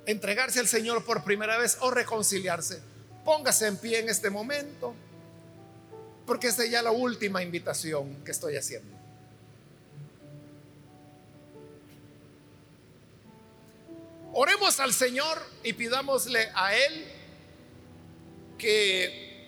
entregarse 0.07 0.61
al 0.61 0.69
Señor 0.69 1.05
por 1.05 1.25
primera 1.25 1.59
vez 1.59 1.79
o 1.81 1.91
reconciliarse, 1.91 2.81
póngase 3.25 3.67
en 3.67 3.77
pie 3.77 4.01
en 4.01 4.09
este 4.09 4.31
momento, 4.31 4.95
porque 6.27 6.49
esta 6.49 6.65
es 6.65 6.71
ya 6.71 6.83
la 6.83 6.91
última 6.91 7.43
invitación 7.43 8.25
que 8.25 8.31
estoy 8.31 8.57
haciendo. 8.57 9.03
Oremos 14.35 14.81
al 14.81 14.95
Señor 14.95 15.39
y 15.63 15.75
pidámosle 15.75 16.49
a 16.55 16.75
Él 16.75 17.05
que 18.57 19.47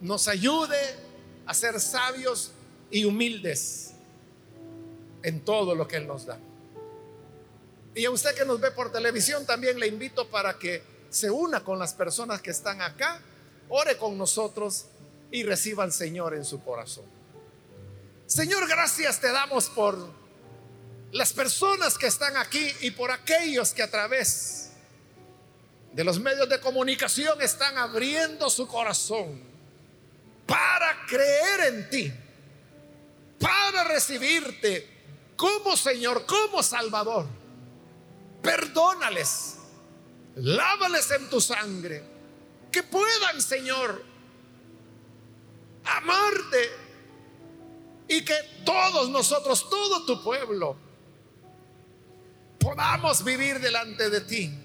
nos 0.00 0.26
ayude 0.26 0.78
a 1.46 1.54
ser 1.54 1.80
sabios 1.80 2.50
y 2.90 3.04
humildes 3.04 3.92
en 5.22 5.40
todo 5.40 5.74
lo 5.74 5.86
que 5.86 5.96
Él 5.96 6.06
nos 6.08 6.26
da. 6.26 6.38
Y 7.94 8.04
a 8.04 8.10
usted 8.10 8.34
que 8.34 8.44
nos 8.44 8.60
ve 8.60 8.70
por 8.70 8.90
televisión 8.90 9.44
también 9.46 9.78
le 9.78 9.86
invito 9.86 10.28
para 10.28 10.58
que 10.58 10.82
se 11.10 11.30
una 11.30 11.62
con 11.62 11.78
las 11.78 11.92
personas 11.94 12.40
que 12.40 12.50
están 12.50 12.80
acá, 12.80 13.20
ore 13.68 13.96
con 13.96 14.16
nosotros 14.16 14.86
y 15.30 15.42
reciba 15.42 15.84
al 15.84 15.92
Señor 15.92 16.34
en 16.34 16.44
su 16.44 16.62
corazón. 16.62 17.04
Señor, 18.26 18.66
gracias 18.66 19.20
te 19.20 19.30
damos 19.30 19.68
por 19.68 19.98
las 21.10 21.32
personas 21.32 21.98
que 21.98 22.06
están 22.06 22.36
aquí 22.38 22.66
y 22.80 22.92
por 22.92 23.10
aquellos 23.10 23.74
que 23.74 23.82
a 23.82 23.90
través 23.90 24.70
de 25.92 26.04
los 26.04 26.18
medios 26.18 26.48
de 26.48 26.58
comunicación 26.60 27.42
están 27.42 27.76
abriendo 27.76 28.48
su 28.48 28.66
corazón 28.66 29.42
para 30.46 31.04
creer 31.06 31.74
en 31.74 31.90
ti 31.90 32.12
para 33.42 33.84
recibirte 33.84 34.88
como 35.36 35.76
Señor, 35.76 36.24
como 36.24 36.62
Salvador. 36.62 37.26
Perdónales, 38.42 39.56
lávales 40.36 41.10
en 41.12 41.30
tu 41.30 41.40
sangre, 41.40 42.02
que 42.70 42.82
puedan, 42.82 43.40
Señor, 43.40 44.02
amarte 45.84 46.70
y 48.08 48.24
que 48.24 48.34
todos 48.64 49.08
nosotros, 49.10 49.68
todo 49.70 50.04
tu 50.04 50.22
pueblo, 50.22 50.76
podamos 52.58 53.24
vivir 53.24 53.60
delante 53.60 54.10
de 54.10 54.20
ti 54.22 54.58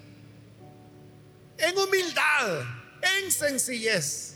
en 1.57 1.77
humildad, 1.77 2.61
en 3.01 3.31
sencillez, 3.31 4.35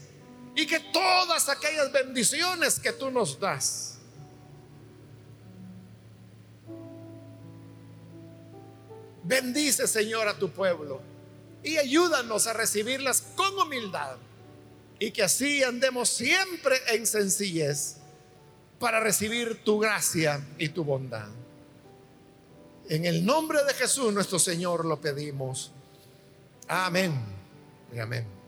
y 0.56 0.66
que 0.66 0.80
todas 0.80 1.50
aquellas 1.50 1.92
bendiciones 1.92 2.80
que 2.80 2.92
tú 2.92 3.12
nos 3.12 3.40
das, 3.40 3.91
Bendice, 9.24 9.88
Señor, 9.88 10.28
a 10.28 10.38
tu 10.38 10.50
pueblo 10.52 11.02
y 11.64 11.78
ayúdanos 11.78 12.48
a 12.48 12.54
recibirlas 12.54 13.22
con 13.36 13.58
humildad 13.60 14.18
y 15.00 15.12
que 15.12 15.24
así 15.24 15.64
andemos 15.64 16.10
siempre 16.10 16.76
en 16.90 17.06
sencillez 17.06 17.98
para 18.80 19.00
recibir 19.00 19.64
tu 19.64 19.80
gracia 19.80 20.46
y 20.58 20.70
tu 20.70 20.84
bondad. 20.84 21.30
En 22.90 23.06
el 23.06 23.26
nombre 23.26 23.64
de 23.64 23.74
Jesús 23.74 24.12
nuestro 24.14 24.40
Señor 24.40 24.86
lo 24.86 25.00
pedimos. 25.00 25.72
Amén 26.68 27.42
amén. 28.00 28.41